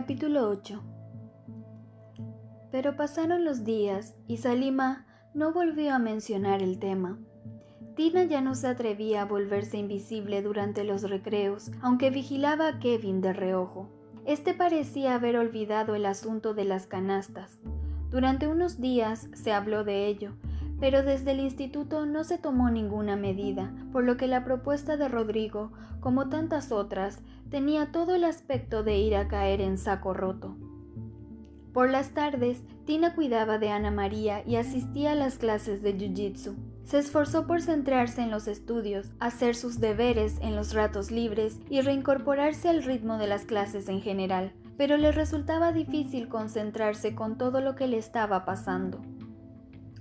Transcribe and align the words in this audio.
Capítulo 0.00 0.48
8 0.48 0.80
Pero 2.70 2.94
pasaron 2.94 3.44
los 3.44 3.64
días 3.64 4.14
y 4.28 4.36
Salima 4.36 5.08
no 5.34 5.52
volvió 5.52 5.92
a 5.92 5.98
mencionar 5.98 6.62
el 6.62 6.78
tema. 6.78 7.18
Tina 7.96 8.22
ya 8.22 8.40
no 8.40 8.54
se 8.54 8.68
atrevía 8.68 9.22
a 9.22 9.24
volverse 9.24 9.76
invisible 9.76 10.40
durante 10.40 10.84
los 10.84 11.02
recreos, 11.02 11.72
aunque 11.82 12.10
vigilaba 12.10 12.68
a 12.68 12.78
Kevin 12.78 13.20
de 13.20 13.32
reojo. 13.32 13.88
Este 14.24 14.54
parecía 14.54 15.16
haber 15.16 15.36
olvidado 15.36 15.96
el 15.96 16.06
asunto 16.06 16.54
de 16.54 16.64
las 16.64 16.86
canastas. 16.86 17.58
Durante 18.08 18.46
unos 18.46 18.80
días 18.80 19.28
se 19.34 19.52
habló 19.52 19.82
de 19.82 20.06
ello, 20.06 20.36
pero 20.80 21.02
desde 21.02 21.32
el 21.32 21.40
instituto 21.40 22.06
no 22.06 22.24
se 22.24 22.38
tomó 22.38 22.70
ninguna 22.70 23.16
medida, 23.16 23.72
por 23.92 24.04
lo 24.04 24.16
que 24.16 24.26
la 24.26 24.44
propuesta 24.44 24.96
de 24.96 25.08
Rodrigo, 25.08 25.72
como 26.00 26.28
tantas 26.28 26.72
otras, 26.72 27.20
tenía 27.50 27.90
todo 27.92 28.14
el 28.14 28.24
aspecto 28.24 28.82
de 28.82 28.98
ir 28.98 29.16
a 29.16 29.28
caer 29.28 29.60
en 29.60 29.78
saco 29.78 30.14
roto. 30.14 30.56
Por 31.72 31.90
las 31.90 32.10
tardes, 32.10 32.62
Tina 32.86 33.14
cuidaba 33.14 33.58
de 33.58 33.70
Ana 33.70 33.90
María 33.90 34.42
y 34.46 34.56
asistía 34.56 35.12
a 35.12 35.14
las 35.14 35.38
clases 35.38 35.82
de 35.82 35.96
Jiu-Jitsu. 35.96 36.54
Se 36.84 36.98
esforzó 36.98 37.46
por 37.46 37.60
centrarse 37.60 38.22
en 38.22 38.30
los 38.30 38.48
estudios, 38.48 39.10
hacer 39.20 39.54
sus 39.54 39.78
deberes 39.78 40.38
en 40.40 40.56
los 40.56 40.72
ratos 40.72 41.10
libres 41.10 41.60
y 41.68 41.82
reincorporarse 41.82 42.68
al 42.68 42.82
ritmo 42.82 43.18
de 43.18 43.26
las 43.26 43.44
clases 43.44 43.88
en 43.88 44.00
general, 44.00 44.52
pero 44.78 44.96
le 44.96 45.12
resultaba 45.12 45.72
difícil 45.72 46.28
concentrarse 46.28 47.14
con 47.14 47.36
todo 47.36 47.60
lo 47.60 47.74
que 47.74 47.86
le 47.86 47.98
estaba 47.98 48.44
pasando. 48.46 49.02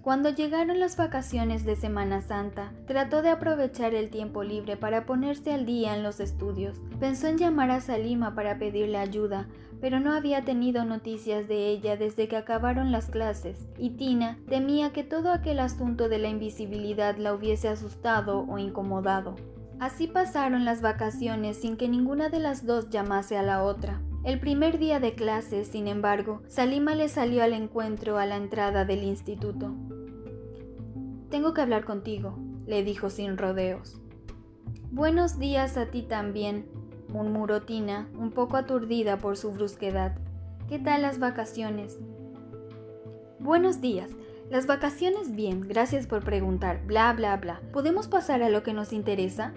Cuando 0.08 0.30
llegaron 0.30 0.80
las 0.80 0.96
vacaciones 0.96 1.66
de 1.66 1.76
Semana 1.76 2.22
Santa, 2.22 2.72
trató 2.86 3.22
de 3.22 3.28
aprovechar 3.28 3.94
el 3.94 4.10
tiempo 4.10 4.42
libre 4.42 4.78
para 4.78 5.06
ponerse 5.06 5.52
al 5.52 5.66
día 5.66 5.98
en 5.98 6.02
los 6.02 6.22
estudios. 6.22 6.80
Pensó 6.98 7.28
en 7.28 7.38
llamar 7.38 7.72
a 7.72 7.82
Salima 7.82 8.34
para 8.34 8.58
pedirle 8.58 9.00
ayuda, 9.00 9.50
pero 9.82 10.00
no 10.00 10.14
había 10.14 10.46
tenido 10.46 10.86
noticias 10.86 11.50
de 11.50 11.68
ella 11.68 11.98
desde 11.98 12.30
que 12.30 12.38
acabaron 12.38 12.94
las 12.94 13.08
clases, 13.08 13.68
y 13.78 13.98
Tina 13.98 14.40
temía 14.48 14.94
que 14.94 15.04
todo 15.04 15.30
aquel 15.34 15.60
asunto 15.60 16.08
de 16.08 16.20
la 16.20 16.30
invisibilidad 16.30 17.18
la 17.18 17.34
hubiese 17.34 17.68
asustado 17.68 18.46
o 18.48 18.58
incomodado. 18.60 19.36
Así 19.82 20.08
pasaron 20.08 20.64
las 20.64 20.82
vacaciones 20.82 21.58
sin 21.58 21.76
que 21.76 21.90
ninguna 21.90 22.30
de 22.30 22.40
las 22.40 22.66
dos 22.66 22.90
llamase 22.90 23.38
a 23.38 23.44
la 23.44 23.62
otra. 23.62 24.00
El 24.24 24.40
primer 24.40 24.78
día 24.78 25.00
de 25.00 25.14
clases, 25.14 25.68
sin 25.68 25.88
embargo, 25.88 26.42
Salima 26.48 26.96
le 26.96 27.08
salió 27.08 27.44
al 27.44 27.54
encuentro 27.54 28.18
a 28.18 28.26
la 28.26 28.36
entrada 28.36 28.84
del 28.84 29.04
instituto. 29.04 29.74
Tengo 31.30 31.54
que 31.54 31.62
hablar 31.62 31.86
contigo, 31.86 32.38
le 32.66 32.84
dijo 32.84 33.10
sin 33.10 33.38
rodeos. 33.38 34.02
Buenos 34.92 35.40
días 35.40 35.78
a 35.78 35.92
ti 35.92 36.02
también, 36.02 36.66
murmuró 37.10 37.62
Tina, 37.62 38.10
un 38.18 38.32
poco 38.32 38.58
aturdida 38.58 39.18
por 39.18 39.38
su 39.38 39.52
brusquedad. 39.52 40.18
¿Qué 40.68 40.80
tal 40.80 41.02
las 41.02 41.20
vacaciones? 41.20 41.98
Buenos 43.40 43.80
días. 43.80 44.12
Las 44.50 44.66
vacaciones 44.66 45.36
bien, 45.36 45.62
gracias 45.62 46.08
por 46.08 46.24
preguntar. 46.24 46.86
Bla, 46.86 47.14
bla, 47.14 47.36
bla. 47.38 47.62
¿Podemos 47.72 48.08
pasar 48.08 48.42
a 48.44 48.50
lo 48.50 48.64
que 48.64 48.74
nos 48.74 48.94
interesa? 48.94 49.54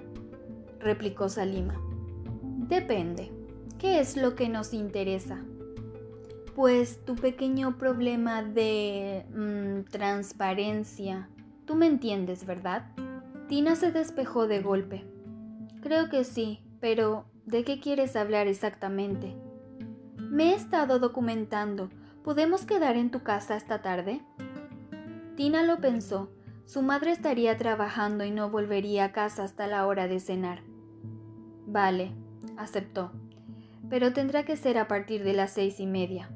replicó 0.81 1.29
Salima. 1.29 1.81
Depende. 2.69 3.40
¿Qué 3.81 3.99
es 3.99 4.19
lo 4.19 4.35
que 4.35 4.51
nos 4.51 4.75
interesa? 4.75 5.43
Pues 6.55 7.03
tu 7.07 7.17
pequeño 7.17 7.79
problema 7.79 8.43
de 8.43 9.25
mm, 9.35 9.89
transparencia. 9.91 11.31
Tú 11.65 11.77
me 11.77 11.87
entiendes, 11.87 12.45
¿verdad? 12.45 12.93
Tina 13.49 13.77
se 13.77 13.91
despejó 13.91 14.47
de 14.47 14.61
golpe. 14.61 15.07
Creo 15.81 16.11
que 16.11 16.25
sí, 16.25 16.63
pero 16.79 17.25
¿de 17.47 17.65
qué 17.65 17.81
quieres 17.81 18.17
hablar 18.17 18.49
exactamente? 18.49 19.35
Me 20.19 20.51
he 20.51 20.57
estado 20.57 20.99
documentando. 20.99 21.89
¿Podemos 22.23 22.67
quedar 22.67 22.99
en 22.99 23.11
tu 23.11 23.23
casa 23.23 23.57
esta 23.57 23.81
tarde? 23.81 24.21
Tina 25.37 25.63
lo 25.63 25.81
pensó. 25.81 26.31
Su 26.67 26.83
madre 26.83 27.13
estaría 27.13 27.57
trabajando 27.57 28.27
y 28.27 28.31
no 28.31 28.51
volvería 28.51 29.07
a 29.07 29.13
casa 29.13 29.43
hasta 29.43 29.67
la 29.67 29.87
hora 29.87 30.07
de 30.07 30.21
cenar. 30.21 30.61
Vale, 31.67 32.13
aceptó 32.59 33.13
pero 33.91 34.13
tendrá 34.13 34.45
que 34.45 34.57
ser 34.57 34.79
a 34.79 34.89
partir 34.89 35.25
de 35.25 35.35
las 35.35 35.51
seis 35.51 35.81
y 35.81 35.87
media. 35.87 36.31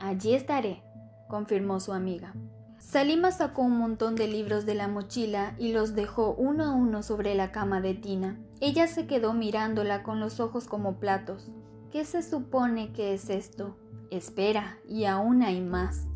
Allí 0.00 0.34
estaré, 0.34 0.82
confirmó 1.28 1.78
su 1.78 1.92
amiga. 1.92 2.34
Salima 2.78 3.30
sacó 3.30 3.62
un 3.62 3.76
montón 3.76 4.16
de 4.16 4.26
libros 4.26 4.64
de 4.64 4.74
la 4.74 4.88
mochila 4.88 5.54
y 5.58 5.72
los 5.72 5.94
dejó 5.94 6.34
uno 6.34 6.64
a 6.64 6.72
uno 6.72 7.02
sobre 7.02 7.34
la 7.34 7.52
cama 7.52 7.82
de 7.82 7.94
Tina. 7.94 8.40
Ella 8.60 8.88
se 8.88 9.06
quedó 9.06 9.34
mirándola 9.34 10.02
con 10.02 10.18
los 10.18 10.40
ojos 10.40 10.66
como 10.66 10.98
platos. 10.98 11.52
¿Qué 11.92 12.04
se 12.04 12.22
supone 12.22 12.92
que 12.92 13.12
es 13.12 13.28
esto? 13.28 13.76
Espera, 14.10 14.78
y 14.88 15.04
aún 15.04 15.42
hay 15.42 15.60
más. 15.60 16.06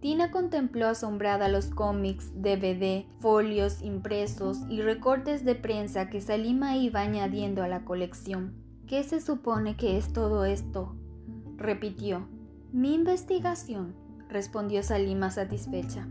Tina 0.00 0.30
contempló 0.30 0.88
asombrada 0.88 1.48
los 1.48 1.66
cómics, 1.66 2.32
DVD, 2.34 3.06
folios 3.20 3.82
impresos 3.82 4.58
y 4.68 4.80
recortes 4.80 5.44
de 5.44 5.54
prensa 5.54 6.08
que 6.08 6.20
Salima 6.20 6.76
iba 6.76 7.00
añadiendo 7.00 7.62
a 7.62 7.68
la 7.68 7.84
colección. 7.84 8.65
¿Qué 8.86 9.02
se 9.02 9.20
supone 9.20 9.76
que 9.76 9.98
es 9.98 10.12
todo 10.12 10.44
esto? 10.44 10.94
repitió. 11.56 12.28
Mi 12.72 12.94
investigación, 12.94 13.94
respondió 14.28 14.82
Salima 14.84 15.30
satisfecha. 15.30 16.06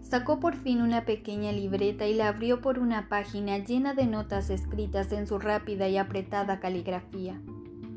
Sacó 0.00 0.40
por 0.40 0.56
fin 0.56 0.80
una 0.80 1.04
pequeña 1.04 1.52
libreta 1.52 2.06
y 2.06 2.14
la 2.14 2.28
abrió 2.28 2.62
por 2.62 2.78
una 2.78 3.10
página 3.10 3.58
llena 3.58 3.92
de 3.92 4.06
notas 4.06 4.48
escritas 4.48 5.12
en 5.12 5.26
su 5.26 5.38
rápida 5.38 5.86
y 5.88 5.98
apretada 5.98 6.60
caligrafía. 6.60 7.42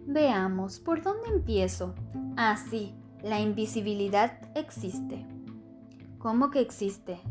Veamos, 0.08 0.80
¿por 0.80 1.02
dónde 1.04 1.30
empiezo? 1.34 1.96
Ah, 2.36 2.58
sí, 2.70 2.94
la 3.24 3.40
invisibilidad 3.40 4.40
existe. 4.56 5.26
¿Cómo 6.18 6.52
que 6.52 6.60
existe? 6.60 7.22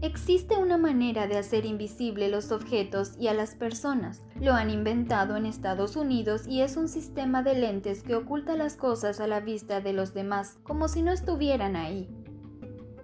Existe 0.00 0.56
una 0.56 0.78
manera 0.78 1.26
de 1.26 1.36
hacer 1.36 1.66
invisible 1.66 2.28
los 2.28 2.52
objetos 2.52 3.14
y 3.18 3.26
a 3.26 3.34
las 3.34 3.56
personas. 3.56 4.22
Lo 4.40 4.52
han 4.52 4.70
inventado 4.70 5.36
en 5.36 5.44
Estados 5.44 5.96
Unidos 5.96 6.46
y 6.46 6.60
es 6.60 6.76
un 6.76 6.88
sistema 6.88 7.42
de 7.42 7.56
lentes 7.56 8.04
que 8.04 8.14
oculta 8.14 8.56
las 8.56 8.76
cosas 8.76 9.18
a 9.18 9.26
la 9.26 9.40
vista 9.40 9.80
de 9.80 9.92
los 9.92 10.14
demás, 10.14 10.58
como 10.62 10.86
si 10.86 11.02
no 11.02 11.10
estuvieran 11.10 11.74
ahí. 11.74 12.08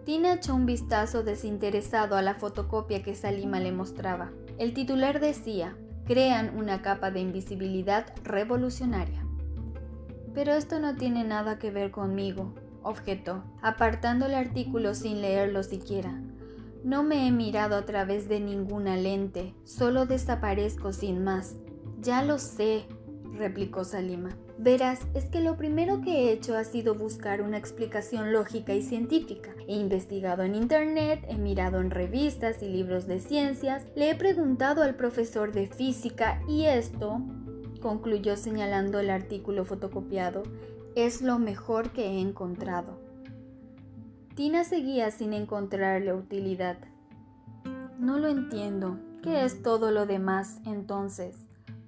Tina 0.05 0.35
echó 0.35 0.55
un 0.55 0.67
vistazo 0.67 1.25
desinteresado 1.25 2.15
a 2.15 2.23
la 2.23 2.35
fotocopia 2.35 3.03
que 3.03 3.17
Salima 3.17 3.59
le 3.59 3.73
mostraba. 3.73 4.31
El 4.59 4.73
titular 4.73 5.19
decía, 5.19 5.77
crean 6.05 6.57
una 6.57 6.81
capa 6.81 7.11
de 7.11 7.19
invisibilidad 7.19 8.07
revolucionaria. 8.23 9.27
Pero 10.33 10.53
esto 10.53 10.79
no 10.79 10.95
tiene 10.95 11.25
nada 11.25 11.59
que 11.59 11.73
ver 11.73 11.91
conmigo, 11.91 12.55
objetó, 12.85 13.43
apartando 13.63 14.27
el 14.27 14.35
artículo 14.35 14.95
sin 14.95 15.23
leerlo 15.23 15.65
siquiera. 15.65 16.21
No 16.85 17.03
me 17.03 17.27
he 17.27 17.33
mirado 17.33 17.77
a 17.77 17.87
través 17.87 18.29
de 18.29 18.41
ninguna 18.41 18.99
lente, 18.99 19.55
solo 19.65 20.05
desaparezco 20.05 20.93
sin 20.93 21.25
más. 21.25 21.57
Ya 22.01 22.23
lo 22.23 22.39
sé, 22.39 22.85
replicó 23.33 23.85
Salima. 23.85 24.37
Verás, 24.59 25.01
es 25.15 25.25
que 25.25 25.41
lo 25.41 25.57
primero 25.57 26.03
que 26.03 26.11
he 26.11 26.33
hecho 26.33 26.55
ha 26.55 26.63
sido 26.65 26.95
buscar 26.95 27.41
una 27.41 27.57
explicación 27.57 28.35
lógica 28.35 28.75
y 28.75 28.83
científica. 28.83 29.55
He 29.67 29.77
investigado 29.77 30.43
en 30.43 30.55
Internet, 30.55 31.25
he 31.27 31.39
mirado 31.39 31.81
en 31.81 31.91
revistas 31.91 32.63
y 32.63 32.69
libros 32.69 33.07
de 33.07 33.19
ciencias, 33.19 33.87
le 33.97 34.11
he 34.11 34.15
preguntado 34.15 34.83
al 34.83 34.95
profesor 34.95 35.53
de 35.53 35.69
física 35.69 36.43
y 36.47 36.67
esto, 36.67 37.23
concluyó 37.81 38.37
señalando 38.37 39.01
el 39.01 39.09
artículo 39.09 39.65
fotocopiado, 39.65 40.43
es 40.97 41.23
lo 41.23 41.39
mejor 41.39 41.93
que 41.93 42.05
he 42.05 42.21
encontrado. 42.21 43.04
Tina 44.35 44.65
seguía 44.65 45.13
sin 45.13 45.33
encontrarle 45.33 46.13
utilidad. 46.13 46.77
No 48.01 48.19
lo 48.19 48.27
entiendo. 48.27 48.99
¿Qué 49.23 49.45
es 49.45 49.63
todo 49.63 49.93
lo 49.93 50.07
demás 50.07 50.61
entonces? 50.67 51.37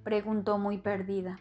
preguntó 0.04 0.56
muy 0.56 0.78
perdida. 0.78 1.40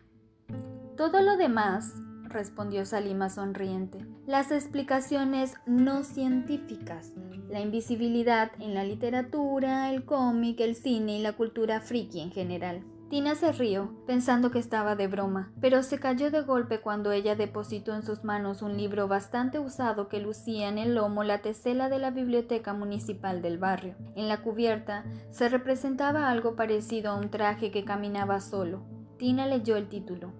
Todo 0.97 1.21
lo 1.21 1.37
demás, 1.37 1.93
respondió 2.23 2.85
Salima 2.85 3.29
sonriente, 3.29 4.03
las 4.25 4.51
explicaciones 4.51 5.53
no 5.67 6.03
científicas, 6.03 7.13
la 7.49 7.59
invisibilidad 7.59 8.51
en 8.59 8.73
la 8.73 8.83
literatura, 8.83 9.91
el 9.91 10.05
cómic, 10.05 10.59
el 10.59 10.75
cine 10.75 11.19
y 11.19 11.21
la 11.21 11.33
cultura 11.33 11.81
friki 11.81 12.19
en 12.19 12.31
general. 12.31 12.83
Tina 13.15 13.35
se 13.35 13.53
rió, 13.53 13.95
pensando 14.05 14.51
que 14.51 14.59
estaba 14.59 14.97
de 14.97 15.07
broma, 15.07 15.53
pero 15.61 15.83
se 15.83 15.99
cayó 15.99 16.31
de 16.31 16.41
golpe 16.41 16.81
cuando 16.81 17.13
ella 17.13 17.37
depositó 17.37 17.95
en 17.95 18.03
sus 18.03 18.25
manos 18.25 18.61
un 18.61 18.75
libro 18.75 19.07
bastante 19.07 19.57
usado 19.57 20.09
que 20.09 20.19
lucía 20.19 20.67
en 20.67 20.77
el 20.77 20.95
lomo 20.95 21.23
la 21.23 21.41
tesela 21.41 21.87
de 21.87 21.97
la 21.97 22.11
biblioteca 22.11 22.73
municipal 22.73 23.41
del 23.41 23.57
barrio. 23.57 23.95
En 24.17 24.27
la 24.27 24.41
cubierta 24.41 25.05
se 25.29 25.47
representaba 25.47 26.29
algo 26.29 26.57
parecido 26.57 27.09
a 27.09 27.15
un 27.15 27.29
traje 27.29 27.71
que 27.71 27.85
caminaba 27.85 28.41
solo. 28.41 28.83
Tina 29.17 29.47
leyó 29.47 29.77
el 29.77 29.87
título. 29.87 30.33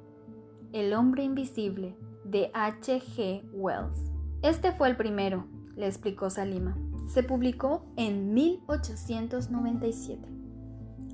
El 0.74 0.94
hombre 0.96 1.24
invisible, 1.24 1.96
de 2.26 2.52
H. 2.54 3.00
G. 3.00 3.50
Wells. 3.54 4.12
Este 4.42 4.74
fue 4.74 4.90
el 4.90 4.98
primero, 4.98 5.48
le 5.78 5.88
explicó 5.88 6.30
Salima. 6.30 6.78
Se 7.08 7.24
publicó 7.24 7.86
en 7.96 8.34
1897 8.34 10.35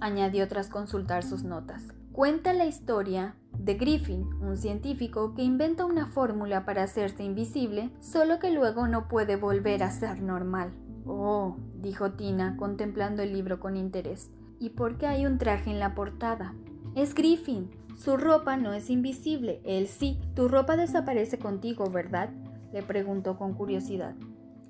añadió 0.02 0.48
tras 0.50 0.68
consultar 0.68 1.24
sus 1.24 1.44
notas. 1.44 1.84
Cuenta 2.12 2.52
la 2.52 2.66
historia 2.66 3.36
de 3.58 3.76
Griffin, 3.76 4.26
un 4.42 4.58
científico 4.58 5.34
que 5.34 5.44
inventa 5.44 5.86
una 5.86 6.08
fórmula 6.08 6.66
para 6.66 6.84
hacerse 6.84 7.24
invisible, 7.24 7.90
solo 8.02 8.40
que 8.40 8.52
luego 8.52 8.88
no 8.88 9.08
puede 9.08 9.38
volver 9.38 9.84
a 9.84 9.92
ser 9.92 10.22
normal. 10.22 10.74
Oh, 11.06 11.56
dijo 11.80 12.12
Tina, 12.12 12.58
contemplando 12.58 13.22
el 13.22 13.32
libro 13.32 13.62
con 13.62 13.78
interés. 13.78 14.30
¿Y 14.60 14.72
por 14.72 14.98
qué 14.98 15.08
hay 15.08 15.26
un 15.26 15.38
traje 15.38 15.72
en 15.72 15.80
la 15.80 15.96
portada? 15.96 16.54
Es 16.96 17.16
Griffin. 17.16 17.72
Su 17.98 18.18
ropa 18.18 18.58
no 18.58 18.74
es 18.74 18.90
invisible, 18.90 19.62
él 19.64 19.88
sí. 19.88 20.20
Tu 20.36 20.48
ropa 20.48 20.76
desaparece 20.76 21.40
contigo, 21.40 21.90
¿verdad? 21.90 22.32
le 22.72 22.84
preguntó 22.84 23.38
con 23.38 23.54
curiosidad. 23.54 24.16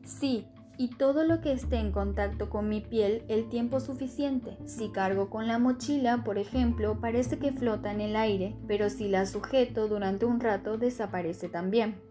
Sí, 0.03 0.47
y 0.81 0.87
todo 0.87 1.23
lo 1.25 1.41
que 1.41 1.51
esté 1.51 1.77
en 1.77 1.91
contacto 1.91 2.49
con 2.49 2.67
mi 2.67 2.81
piel 2.81 3.23
el 3.27 3.49
tiempo 3.49 3.79
suficiente. 3.79 4.57
Si 4.65 4.89
cargo 4.89 5.29
con 5.29 5.47
la 5.47 5.59
mochila, 5.59 6.23
por 6.23 6.39
ejemplo, 6.39 6.99
parece 6.99 7.37
que 7.37 7.51
flota 7.51 7.91
en 7.91 8.01
el 8.01 8.15
aire, 8.15 8.55
pero 8.67 8.89
si 8.89 9.07
la 9.07 9.27
sujeto 9.27 9.87
durante 9.87 10.25
un 10.25 10.39
rato 10.39 10.79
desaparece 10.79 11.49
también. 11.49 12.01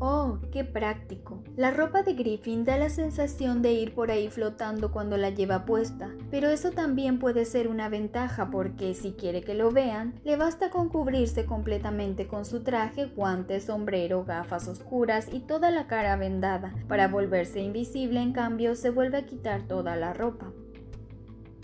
Oh, 0.00 0.38
qué 0.50 0.64
práctico. 0.64 1.42
La 1.56 1.70
ropa 1.70 2.02
de 2.02 2.14
Griffin 2.14 2.64
da 2.64 2.76
la 2.76 2.88
sensación 2.88 3.62
de 3.62 3.72
ir 3.72 3.94
por 3.94 4.10
ahí 4.10 4.28
flotando 4.28 4.90
cuando 4.90 5.16
la 5.16 5.30
lleva 5.30 5.64
puesta, 5.64 6.10
pero 6.30 6.48
eso 6.48 6.72
también 6.72 7.18
puede 7.18 7.44
ser 7.44 7.68
una 7.68 7.88
ventaja 7.88 8.50
porque 8.50 8.94
si 8.94 9.12
quiere 9.12 9.42
que 9.42 9.54
lo 9.54 9.70
vean, 9.70 10.20
le 10.24 10.36
basta 10.36 10.70
con 10.70 10.88
cubrirse 10.88 11.46
completamente 11.46 12.26
con 12.26 12.44
su 12.44 12.62
traje, 12.62 13.06
guantes, 13.06 13.64
sombrero, 13.64 14.24
gafas 14.24 14.68
oscuras 14.68 15.28
y 15.32 15.40
toda 15.40 15.70
la 15.70 15.86
cara 15.86 16.16
vendada. 16.16 16.74
Para 16.88 17.08
volverse 17.08 17.60
invisible, 17.60 18.20
en 18.20 18.32
cambio, 18.32 18.74
se 18.74 18.90
vuelve 18.90 19.18
a 19.18 19.26
quitar 19.26 19.62
toda 19.62 19.96
la 19.96 20.12
ropa. 20.12 20.52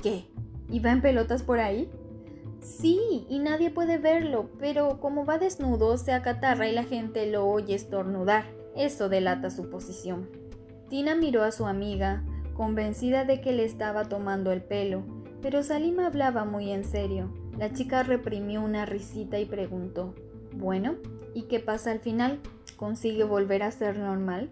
¿Qué? 0.03 0.25
¿Y 0.69 0.79
va 0.79 0.93
en 0.93 1.03
pelotas 1.03 1.43
por 1.43 1.59
ahí? 1.59 1.91
Sí, 2.61 3.27
y 3.29 3.39
nadie 3.39 3.71
puede 3.71 3.99
verlo, 3.99 4.51
pero 4.59 5.01
como 5.01 5.25
va 5.25 5.39
desnudo, 5.39 5.97
se 5.97 6.13
acatarra 6.13 6.69
y 6.69 6.73
la 6.73 6.85
gente 6.85 7.31
lo 7.31 7.47
oye 7.47 7.75
estornudar. 7.75 8.45
Eso 8.77 9.09
delata 9.09 9.51
su 9.51 9.71
posición. 9.71 10.29
Tina 10.89 11.15
miró 11.15 11.43
a 11.43 11.53
su 11.53 11.67
amiga, 11.67 12.23
convencida 12.55 13.25
de 13.25 13.41
que 13.41 13.53
le 13.53 13.65
estaba 13.65 14.05
tomando 14.05 14.53
el 14.53 14.63
pelo, 14.63 15.03
pero 15.41 15.63
Salima 15.63 16.07
hablaba 16.07 16.45
muy 16.45 16.71
en 16.71 16.85
serio. 16.85 17.33
La 17.59 17.73
chica 17.73 18.03
reprimió 18.03 18.63
una 18.63 18.87
risita 18.87 19.39
y 19.39 19.47
preguntó, 19.47 20.15
Bueno, 20.53 20.97
¿y 21.35 21.43
qué 21.43 21.61
pasa 21.61 21.91
al 21.91 22.01
final? 22.01 22.41
¿Consigue 22.77 23.25
volver 23.25 23.63
a 23.63 23.71
ser 23.71 23.99
normal? 23.99 24.51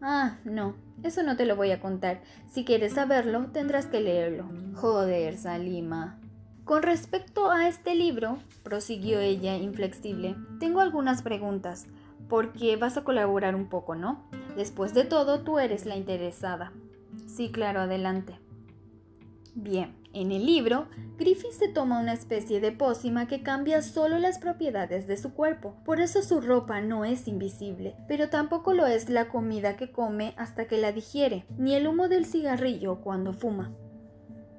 Ah, 0.00 0.38
no, 0.44 0.76
eso 1.02 1.22
no 1.22 1.36
te 1.36 1.46
lo 1.46 1.56
voy 1.56 1.70
a 1.72 1.80
contar. 1.80 2.20
Si 2.48 2.64
quieres 2.64 2.94
saberlo, 2.94 3.46
tendrás 3.52 3.86
que 3.86 4.00
leerlo. 4.00 4.48
Joder, 4.74 5.36
Salima. 5.36 6.20
Con 6.66 6.82
respecto 6.82 7.52
a 7.52 7.68
este 7.68 7.94
libro, 7.94 8.38
prosiguió 8.64 9.20
ella 9.20 9.56
inflexible, 9.56 10.34
tengo 10.58 10.80
algunas 10.80 11.22
preguntas, 11.22 11.86
porque 12.28 12.74
vas 12.74 12.96
a 12.96 13.04
colaborar 13.04 13.54
un 13.54 13.68
poco, 13.68 13.94
¿no? 13.94 14.28
Después 14.56 14.92
de 14.92 15.04
todo, 15.04 15.42
tú 15.42 15.60
eres 15.60 15.86
la 15.86 15.94
interesada. 15.94 16.72
Sí, 17.28 17.52
claro, 17.52 17.82
adelante. 17.82 18.40
Bien, 19.54 19.94
en 20.12 20.32
el 20.32 20.44
libro, 20.44 20.88
Griffin 21.16 21.52
se 21.52 21.68
toma 21.68 22.00
una 22.00 22.14
especie 22.14 22.60
de 22.60 22.72
pócima 22.72 23.28
que 23.28 23.44
cambia 23.44 23.80
solo 23.80 24.18
las 24.18 24.40
propiedades 24.40 25.06
de 25.06 25.16
su 25.18 25.34
cuerpo, 25.34 25.76
por 25.84 26.00
eso 26.00 26.20
su 26.20 26.40
ropa 26.40 26.80
no 26.80 27.04
es 27.04 27.28
invisible, 27.28 27.94
pero 28.08 28.28
tampoco 28.28 28.74
lo 28.74 28.88
es 28.88 29.08
la 29.08 29.28
comida 29.28 29.76
que 29.76 29.92
come 29.92 30.34
hasta 30.36 30.66
que 30.66 30.78
la 30.78 30.90
digiere, 30.90 31.44
ni 31.58 31.76
el 31.76 31.86
humo 31.86 32.08
del 32.08 32.26
cigarrillo 32.26 33.02
cuando 33.02 33.32
fuma. 33.32 33.70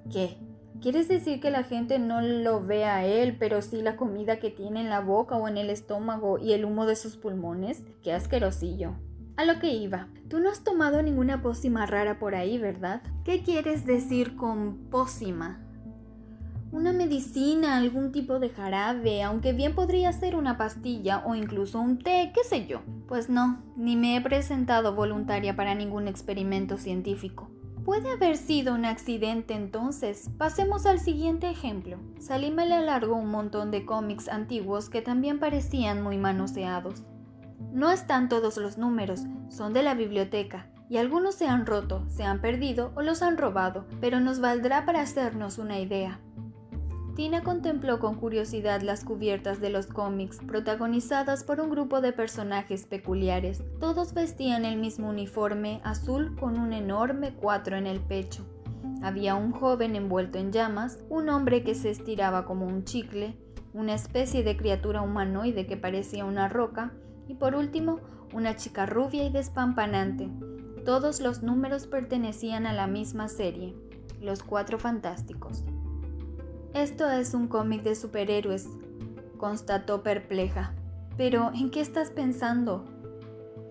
¿Qué? 0.09 0.38
¿Quieres 0.81 1.07
decir 1.07 1.39
que 1.39 1.50
la 1.50 1.63
gente 1.63 1.97
no 1.97 2.21
lo 2.21 2.63
ve 2.63 2.85
a 2.85 3.03
él, 3.03 3.35
pero 3.39 3.63
sí 3.63 3.81
la 3.81 3.95
comida 3.95 4.38
que 4.38 4.51
tiene 4.51 4.81
en 4.81 4.89
la 4.89 5.00
boca 5.00 5.35
o 5.35 5.47
en 5.47 5.57
el 5.57 5.71
estómago 5.71 6.38
y 6.38 6.53
el 6.53 6.65
humo 6.65 6.85
de 6.85 6.95
sus 6.95 7.18
pulmones? 7.18 7.83
¡Qué 8.03 8.13
asquerosillo! 8.13 8.94
A 9.38 9.45
lo 9.45 9.59
que 9.59 9.71
iba. 9.71 10.07
Tú 10.29 10.39
no 10.39 10.50
has 10.50 10.63
tomado 10.63 11.01
ninguna 11.01 11.41
pócima 11.41 11.88
rara 11.88 12.19
por 12.19 12.35
ahí, 12.35 12.59
¿verdad? 12.59 13.01
¿Qué 13.24 13.41
quieres 13.41 13.85
decir 13.85 14.35
con 14.35 14.89
pócima? 14.91 15.63
Una 16.71 16.94
medicina, 16.94 17.77
algún 17.77 18.12
tipo 18.12 18.39
de 18.39 18.50
jarabe, 18.50 19.23
aunque 19.23 19.53
bien 19.53 19.73
podría 19.73 20.12
ser 20.12 20.35
una 20.35 20.57
pastilla 20.57 21.23
o 21.25 21.33
incluso 21.33 21.80
un 21.80 21.97
té, 21.97 22.31
qué 22.35 22.44
sé 22.44 22.68
yo. 22.68 22.81
Pues 23.07 23.30
no, 23.30 23.63
ni 23.75 23.95
me 23.95 24.15
he 24.15 24.21
presentado 24.21 24.94
voluntaria 24.94 25.56
para 25.56 25.73
ningún 25.73 26.07
experimento 26.07 26.77
científico. 26.77 27.50
Puede 27.87 28.11
haber 28.11 28.35
sido 28.35 28.75
un 28.75 28.83
accidente 28.83 29.53
entonces. 29.53 30.29
Pasemos 30.37 30.85
al 30.85 30.99
siguiente 30.99 31.49
ejemplo. 31.49 31.97
Salima 32.19 32.65
le 32.65 32.75
alargó 32.75 33.15
un 33.15 33.29
montón 33.29 33.71
de 33.71 33.85
cómics 33.85 34.27
antiguos 34.27 34.89
que 34.89 35.01
también 35.01 35.39
parecían 35.39 36.01
muy 36.01 36.17
manoseados. 36.17 37.05
No 37.71 37.89
están 37.89 38.27
todos 38.27 38.57
los 38.57 38.77
números, 38.77 39.21
son 39.47 39.71
de 39.71 39.83
la 39.83 39.93
biblioteca, 39.93 40.69
y 40.89 40.97
algunos 40.97 41.35
se 41.35 41.47
han 41.47 41.65
roto, 41.65 42.03
se 42.09 42.23
han 42.23 42.41
perdido 42.41 42.91
o 42.97 43.03
los 43.03 43.21
han 43.21 43.37
robado, 43.37 43.85
pero 44.01 44.19
nos 44.19 44.41
valdrá 44.41 44.85
para 44.85 44.99
hacernos 44.99 45.57
una 45.57 45.79
idea. 45.79 46.19
Tina 47.17 47.41
contempló 47.41 47.97
con 47.97 48.13
curiosidad 48.13 48.83
las 48.83 49.03
cubiertas 49.03 49.59
de 49.59 49.71
los 49.71 49.87
cómics, 49.87 50.37
protagonizadas 50.45 51.43
por 51.43 51.59
un 51.59 51.71
grupo 51.71 51.99
de 51.99 52.13
personajes 52.13 52.85
peculiares. 52.85 53.63
Todos 53.79 54.13
vestían 54.13 54.65
el 54.65 54.77
mismo 54.77 55.09
uniforme 55.09 55.81
azul 55.83 56.35
con 56.39 56.59
un 56.59 56.73
enorme 56.73 57.33
cuatro 57.33 57.75
en 57.75 57.87
el 57.87 58.01
pecho. 58.01 58.45
Había 59.01 59.33
un 59.33 59.51
joven 59.51 59.95
envuelto 59.95 60.37
en 60.37 60.51
llamas, 60.51 60.99
un 61.09 61.29
hombre 61.29 61.63
que 61.63 61.73
se 61.73 61.89
estiraba 61.89 62.45
como 62.45 62.67
un 62.67 62.83
chicle, 62.83 63.35
una 63.73 63.95
especie 63.95 64.43
de 64.43 64.55
criatura 64.55 65.01
humanoide 65.01 65.65
que 65.65 65.75
parecía 65.75 66.23
una 66.23 66.47
roca, 66.47 66.93
y 67.27 67.33
por 67.33 67.55
último, 67.55 67.99
una 68.31 68.57
chica 68.57 68.85
rubia 68.85 69.23
y 69.23 69.31
despampanante. 69.31 70.29
Todos 70.85 71.19
los 71.19 71.41
números 71.41 71.87
pertenecían 71.87 72.67
a 72.67 72.73
la 72.73 72.85
misma 72.85 73.27
serie, 73.27 73.73
Los 74.21 74.43
Cuatro 74.43 74.77
Fantásticos. 74.77 75.65
Esto 76.77 77.09
es 77.09 77.33
un 77.33 77.47
cómic 77.47 77.81
de 77.81 77.95
superhéroes, 77.95 78.68
constató 79.39 80.03
perpleja. 80.03 80.75
Pero, 81.18 81.50
¿en 81.56 81.71
qué 81.71 81.81
estás 81.81 82.12
pensando? 82.12 82.85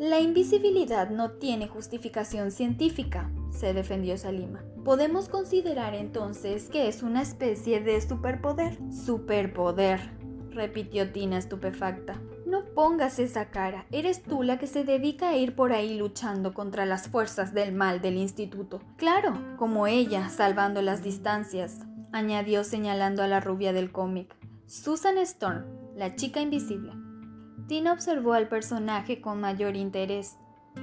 La 0.00 0.18
invisibilidad 0.18 1.08
no 1.10 1.30
tiene 1.30 1.68
justificación 1.68 2.50
científica, 2.50 3.30
se 3.52 3.74
defendió 3.74 4.18
Salima. 4.18 4.64
Podemos 4.84 5.28
considerar 5.28 5.94
entonces 5.94 6.68
que 6.68 6.88
es 6.88 7.04
una 7.04 7.22
especie 7.22 7.80
de 7.80 8.00
superpoder. 8.00 8.76
Superpoder, 8.90 10.00
repitió 10.50 11.12
Tina 11.12 11.38
estupefacta. 11.38 12.20
No 12.44 12.64
pongas 12.74 13.20
esa 13.20 13.50
cara, 13.52 13.86
eres 13.92 14.24
tú 14.24 14.42
la 14.42 14.58
que 14.58 14.66
se 14.66 14.82
dedica 14.82 15.28
a 15.28 15.36
ir 15.36 15.54
por 15.54 15.72
ahí 15.72 15.96
luchando 15.96 16.54
contra 16.54 16.86
las 16.86 17.06
fuerzas 17.06 17.54
del 17.54 17.72
mal 17.72 18.00
del 18.00 18.16
instituto. 18.16 18.80
Claro, 18.96 19.38
como 19.58 19.86
ella, 19.86 20.28
salvando 20.28 20.82
las 20.82 21.04
distancias, 21.04 21.86
añadió 22.16 22.64
señalando 22.64 23.22
a 23.22 23.28
la 23.28 23.40
rubia 23.40 23.72
del 23.72 23.92
cómic. 23.92 24.34
Susan 24.66 25.18
Storm, 25.18 25.64
la 25.94 26.16
chica 26.16 26.40
invisible. 26.40 26.92
Tina 27.68 27.92
observó 27.92 28.32
al 28.32 28.48
personaje 28.48 29.20
con 29.20 29.40
mayor 29.40 29.76
interés. 29.76 30.36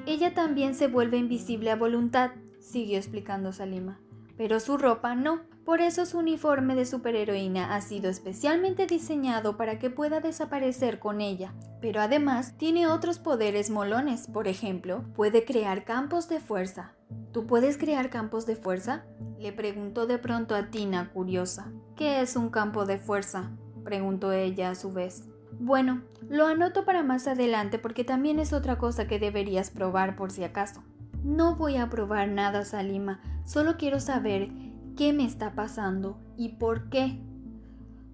Ella 0.05 0.33
también 0.33 0.75
se 0.75 0.87
vuelve 0.87 1.17
invisible 1.17 1.71
a 1.71 1.75
voluntad, 1.75 2.31
siguió 2.59 2.97
explicando 2.97 3.51
Salima. 3.51 3.99
Pero 4.37 4.59
su 4.59 4.77
ropa 4.77 5.15
no, 5.15 5.41
por 5.65 5.79
eso 5.79 6.05
su 6.05 6.17
uniforme 6.17 6.75
de 6.75 6.85
superheroína 6.85 7.75
ha 7.75 7.81
sido 7.81 8.09
especialmente 8.09 8.85
diseñado 8.85 9.55
para 9.55 9.79
que 9.79 9.89
pueda 9.89 10.19
desaparecer 10.19 10.99
con 10.99 11.21
ella. 11.21 11.53
Pero 11.79 12.01
además 12.01 12.57
tiene 12.57 12.87
otros 12.87 13.19
poderes 13.19 13.69
molones, 13.69 14.27
por 14.27 14.47
ejemplo, 14.47 15.03
puede 15.15 15.45
crear 15.45 15.85
campos 15.85 16.27
de 16.27 16.39
fuerza. 16.39 16.93
¿Tú 17.31 17.47
puedes 17.47 17.77
crear 17.77 18.09
campos 18.09 18.45
de 18.45 18.55
fuerza? 18.55 19.05
Le 19.39 19.53
preguntó 19.53 20.05
de 20.05 20.17
pronto 20.17 20.55
a 20.55 20.69
Tina, 20.69 21.11
curiosa. 21.13 21.71
¿Qué 21.95 22.21
es 22.21 22.35
un 22.35 22.49
campo 22.49 22.85
de 22.85 22.97
fuerza? 22.97 23.51
preguntó 23.83 24.31
ella 24.31 24.71
a 24.71 24.75
su 24.75 24.91
vez. 24.91 25.29
Bueno, 25.59 26.03
lo 26.27 26.47
anoto 26.47 26.83
para 26.83 27.03
más 27.03 27.27
adelante 27.27 27.79
porque 27.79 28.03
también 28.03 28.39
es 28.39 28.53
otra 28.53 28.77
cosa 28.77 29.07
que 29.07 29.19
deberías 29.19 29.69
probar 29.69 30.15
por 30.15 30.31
si 30.31 30.43
acaso. 30.43 30.83
No 31.23 31.55
voy 31.55 31.77
a 31.77 31.89
probar 31.89 32.27
nada, 32.27 32.65
Salima, 32.65 33.21
solo 33.45 33.77
quiero 33.77 34.01
saber 34.01 34.49
qué 34.95 35.13
me 35.13 35.25
está 35.25 35.53
pasando 35.53 36.17
y 36.37 36.49
por 36.49 36.89
qué. 36.89 37.19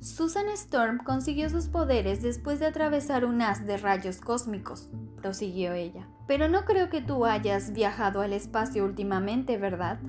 Susan 0.01 0.47
Storm 0.49 0.99
consiguió 0.99 1.49
sus 1.49 1.67
poderes 1.67 2.21
después 2.21 2.59
de 2.59 2.67
atravesar 2.67 3.25
un 3.25 3.41
haz 3.41 3.65
de 3.65 3.77
rayos 3.77 4.21
cósmicos, 4.21 4.89
prosiguió 5.17 5.73
ella. 5.73 6.07
Pero 6.25 6.47
no 6.47 6.63
creo 6.63 6.89
que 6.89 7.01
tú 7.01 7.25
hayas 7.25 7.73
viajado 7.73 8.21
al 8.21 8.31
espacio 8.31 8.85
últimamente, 8.85 9.57
¿verdad? 9.57 9.99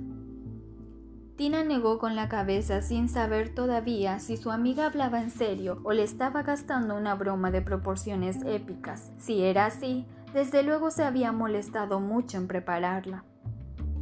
Tina 1.40 1.64
negó 1.64 1.98
con 1.98 2.16
la 2.16 2.28
cabeza 2.28 2.82
sin 2.82 3.08
saber 3.08 3.54
todavía 3.54 4.18
si 4.20 4.36
su 4.36 4.50
amiga 4.50 4.86
hablaba 4.86 5.22
en 5.22 5.30
serio 5.30 5.80
o 5.84 5.92
le 5.92 6.02
estaba 6.02 6.42
gastando 6.42 6.94
una 6.94 7.14
broma 7.14 7.50
de 7.50 7.62
proporciones 7.62 8.36
épicas. 8.44 9.10
Si 9.16 9.42
era 9.42 9.64
así, 9.64 10.06
desde 10.34 10.62
luego 10.62 10.90
se 10.90 11.02
había 11.02 11.32
molestado 11.32 11.98
mucho 11.98 12.36
en 12.36 12.46
prepararla. 12.46 13.24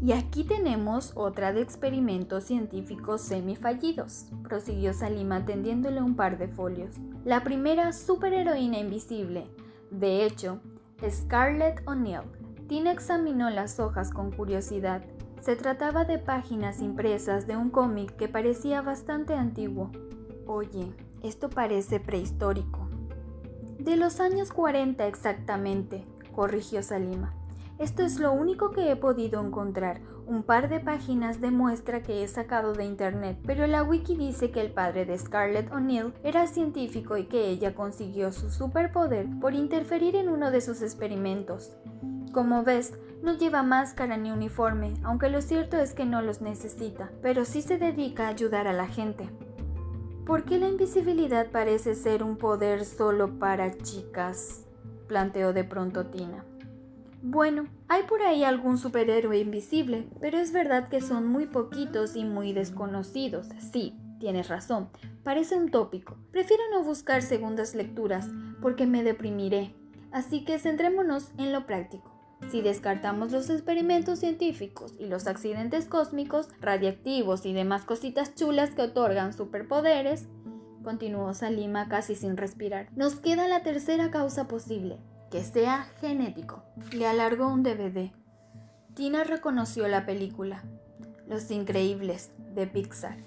Y 0.00 0.12
aquí 0.12 0.44
tenemos 0.44 1.12
otra 1.16 1.52
de 1.52 1.60
experimentos 1.60 2.44
científicos 2.44 3.20
semifallidos, 3.20 4.26
prosiguió 4.44 4.92
Salima 4.92 5.44
tendiéndole 5.44 6.00
un 6.00 6.14
par 6.14 6.38
de 6.38 6.46
folios. 6.46 6.96
La 7.24 7.42
primera 7.42 7.92
superheroína 7.92 8.78
invisible. 8.78 9.48
De 9.90 10.24
hecho, 10.24 10.60
Scarlett 11.08 11.82
O'Neill. 11.86 12.22
Tina 12.68 12.92
examinó 12.92 13.50
las 13.50 13.80
hojas 13.80 14.10
con 14.10 14.30
curiosidad. 14.30 15.02
Se 15.40 15.56
trataba 15.56 16.04
de 16.04 16.18
páginas 16.18 16.80
impresas 16.80 17.46
de 17.46 17.56
un 17.56 17.70
cómic 17.70 18.14
que 18.16 18.28
parecía 18.28 18.82
bastante 18.82 19.34
antiguo. 19.34 19.90
Oye, 20.46 20.92
esto 21.22 21.50
parece 21.50 21.98
prehistórico. 21.98 22.88
De 23.78 23.96
los 23.96 24.20
años 24.20 24.52
40 24.52 25.06
exactamente, 25.06 26.04
corrigió 26.34 26.82
Salima. 26.82 27.34
Esto 27.78 28.02
es 28.02 28.18
lo 28.18 28.32
único 28.32 28.73
que 28.73 28.90
he 28.90 28.97
podido 28.97 29.40
encontrar. 29.40 30.00
Un 30.26 30.42
par 30.42 30.68
de 30.68 30.80
páginas 30.80 31.40
demuestra 31.40 32.02
que 32.02 32.25
he 32.25 32.28
sacado 32.28 32.73
de 32.73 32.85
internet, 32.85 33.38
pero 33.47 33.68
la 33.68 33.85
wiki 33.85 34.16
dice 34.16 34.50
que 34.50 34.61
el 34.61 34.73
padre 34.73 35.06
de 35.06 35.16
Scarlett 35.16 35.73
O'Neill 35.73 36.12
era 36.25 36.49
científico 36.49 37.16
y 37.16 37.26
que 37.26 37.49
ella 37.49 37.76
consiguió 37.76 38.32
su 38.32 38.50
superpoder 38.50 39.28
por 39.40 39.54
interferir 39.54 40.16
en 40.16 40.28
uno 40.28 40.50
de 40.50 40.61
sus 40.61 40.82
experimentos. 40.82 41.70
Como 42.32 42.64
ves, 42.64 42.99
no 43.23 43.35
lleva 43.38 43.62
máscara 43.62 44.16
ni 44.16 44.32
uniforme, 44.32 44.94
aunque 45.04 45.28
lo 45.28 45.40
cierto 45.40 45.76
es 45.76 45.94
que 45.94 46.04
no 46.04 46.20
los 46.20 46.40
necesita, 46.40 47.11
pero 47.23 47.44
sí 47.44 47.62
se 47.62 47.78
dedica 47.78 48.26
a 48.26 48.30
ayudar 48.30 48.66
a 48.66 48.73
la 48.73 48.88
gente. 48.88 49.30
¿Por 50.26 50.44
qué 50.44 50.58
la 50.58 50.68
invisibilidad 50.68 51.50
parece 51.50 51.94
ser 51.94 52.23
un 52.23 52.37
poder 52.37 52.85
solo 52.85 53.38
para 53.38 53.73
chicas? 53.78 54.64
planteó 55.06 55.52
de 55.52 55.64
pronto 55.64 56.06
Tina. 56.06 56.44
Bueno, 57.20 57.68
hay 57.88 58.04
por 58.04 58.22
ahí 58.22 58.44
algún 58.44 58.78
superhéroe 58.78 59.40
invisible, 59.40 60.08
pero 60.20 60.38
es 60.38 60.52
verdad 60.52 60.88
que 60.88 61.00
son 61.00 61.26
muy 61.26 61.46
poquitos 61.46 62.14
y 62.14 62.25
muy 62.25 62.52
desconocidos. 62.52 63.48
Sí, 63.72 63.98
tienes 64.20 64.48
razón, 64.48 64.88
parece 65.25 65.56
un 65.56 65.70
tópico. 65.70 66.16
Prefiero 66.30 66.62
no 66.70 66.84
buscar 66.84 67.22
segundas 67.22 67.75
lecturas, 67.75 68.28
porque 68.62 68.87
me 68.87 69.02
deprimiré. 69.02 69.75
Así 70.12 70.44
que 70.44 70.60
centrémonos 70.60 71.32
en 71.38 71.52
lo 71.52 71.66
práctico. 71.66 72.14
Si 72.50 72.62
descartamos 72.62 73.32
los 73.32 73.50
experimentos 73.50 74.20
científicos 74.20 74.94
y 74.98 75.06
los 75.06 75.26
accidentes 75.26 75.87
cósmicos, 75.87 76.48
radiactivos 76.60 77.44
y 77.44 77.52
demás 77.52 77.84
cositas 77.84 78.34
chulas 78.37 78.70
que 78.70 78.82
otorgan 78.82 79.32
superpoderes, 79.32 80.28
continuó 80.84 81.34
Salima 81.34 81.88
casi 81.88 82.14
sin 82.14 82.37
respirar, 82.37 82.88
nos 82.96 83.16
queda 83.16 83.48
la 83.48 83.62
tercera 83.62 84.10
causa 84.10 84.46
posible, 84.46 84.98
que 85.30 85.44
sea 85.44 85.85
genético. 86.00 86.64
Le 86.92 87.06
alargó 87.06 87.49
un 87.49 87.62
DVD. 87.62 88.11
Tina 88.94 89.25
reconoció 89.25 89.87
la 89.88 90.06
película, 90.06 90.64
Los 91.26 91.50
Increíbles, 91.50 92.32
de 92.54 92.66
Pixar. 92.66 93.18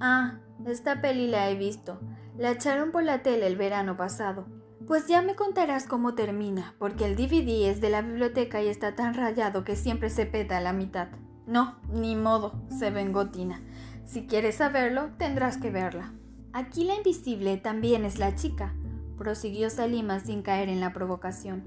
Ah, 0.00 0.40
esta 0.66 1.00
peli 1.00 1.28
la 1.28 1.50
he 1.50 1.56
visto. 1.56 1.98
La 2.36 2.50
echaron 2.50 2.92
por 2.92 3.04
la 3.04 3.22
tele 3.22 3.46
el 3.46 3.56
verano 3.56 3.96
pasado. 3.96 4.46
Pues 4.86 5.06
ya 5.06 5.22
me 5.22 5.34
contarás 5.34 5.86
cómo 5.86 6.14
termina, 6.14 6.74
porque 6.78 7.04
el 7.04 7.16
DVD 7.16 7.68
es 7.68 7.80
de 7.80 7.90
la 7.90 8.02
biblioteca 8.02 8.62
y 8.62 8.68
está 8.68 8.94
tan 8.94 9.14
rayado 9.14 9.64
que 9.64 9.76
siempre 9.76 10.08
se 10.08 10.26
peta 10.26 10.58
a 10.58 10.60
la 10.60 10.72
mitad. 10.72 11.08
No, 11.46 11.78
ni 11.90 12.14
modo, 12.16 12.62
se 12.68 12.90
vengó 12.90 13.30
Tina. 13.30 13.62
Si 14.04 14.26
quieres 14.26 14.56
saberlo, 14.56 15.10
tendrás 15.18 15.58
que 15.58 15.70
verla. 15.70 16.12
Aquí 16.52 16.84
la 16.84 16.94
invisible 16.94 17.56
también 17.58 18.04
es 18.04 18.18
la 18.18 18.34
chica, 18.34 18.74
prosiguió 19.18 19.68
Salima 19.68 20.20
sin 20.20 20.42
caer 20.42 20.68
en 20.68 20.80
la 20.80 20.92
provocación. 20.92 21.62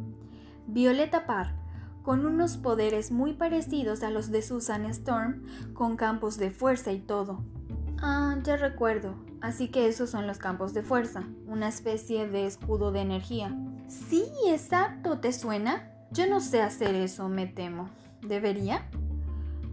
Violeta 0.68 1.26
Parr, 1.26 1.54
con 2.02 2.26
unos 2.26 2.58
poderes 2.58 3.12
muy 3.12 3.34
parecidos 3.34 4.02
a 4.02 4.10
los 4.10 4.32
de 4.32 4.42
Susan 4.42 4.86
Storm, 4.86 5.44
con 5.74 5.98
campos 5.98 6.38
de 6.38 6.50
fuerza 6.52 6.92
y 6.92 7.00
todo. 7.00 7.44
Ah, 8.02 8.36
ya 8.44 8.58
recuerdo. 8.58 9.16
Así 9.42 9.70
que 9.70 9.88
esos 9.88 10.10
son 10.10 10.28
los 10.28 10.38
campos 10.38 10.74
de 10.74 10.84
fuerza, 10.84 11.24
una 11.48 11.68
especie 11.68 12.28
de 12.28 12.46
escudo 12.46 12.92
de 12.92 13.02
energía. 13.02 13.56
Sí, 13.88 14.26
exacto, 14.48 15.20
¿te 15.20 15.34
suena? 15.34 15.92
Yo 16.12 16.28
no 16.28 16.42
sé 16.42 16.62
hacer 16.62 16.96
eso, 16.96 17.28
me 17.28 17.48
temo. 17.48 17.90
¿Debería? 18.22 18.88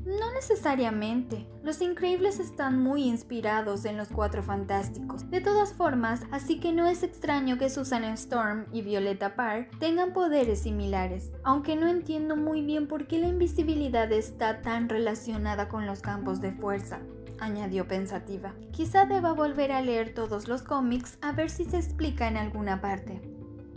No 0.09 0.33
necesariamente. 0.33 1.47
Los 1.63 1.83
increíbles 1.83 2.41
están 2.41 2.83
muy 2.83 3.03
inspirados 3.03 3.85
en 3.85 3.99
los 3.99 4.09
cuatro 4.09 4.43
fantásticos. 4.43 5.31
De 5.31 5.43
todas 5.43 5.75
formas, 5.75 6.23
así 6.31 6.61
que 6.61 6.73
no 6.73 6.87
es 6.87 7.03
extraño 7.03 7.59
que 7.59 7.69
Susan 7.69 8.05
Storm 8.05 8.65
y 8.73 8.81
Violeta 8.81 9.37
Parr 9.37 9.69
tengan 9.79 10.15
poderes 10.15 10.61
similares, 10.61 11.31
aunque 11.45 11.77
no 11.77 11.89
entiendo 11.89 12.37
muy 12.37 12.63
bien 12.63 12.89
por 12.89 13.07
qué 13.07 13.19
la 13.19 13.29
invisibilidad 13.29 14.11
está 14.11 14.63
tan 14.63 14.89
relacionada 14.89 15.69
con 15.69 15.85
los 15.85 16.01
campos 16.01 16.41
de 16.41 16.53
fuerza 16.53 17.01
añadió 17.41 17.87
pensativa. 17.87 18.53
Quizá 18.73 19.05
deba 19.05 19.33
volver 19.33 19.71
a 19.71 19.81
leer 19.81 20.13
todos 20.13 20.49
los 20.49 20.63
cómics 20.63 21.19
a 21.21 21.31
ver 21.31 21.51
si 21.51 21.65
se 21.65 21.77
explica 21.77 22.27
en 22.27 22.37
alguna 22.37 22.81
parte. 22.81 23.21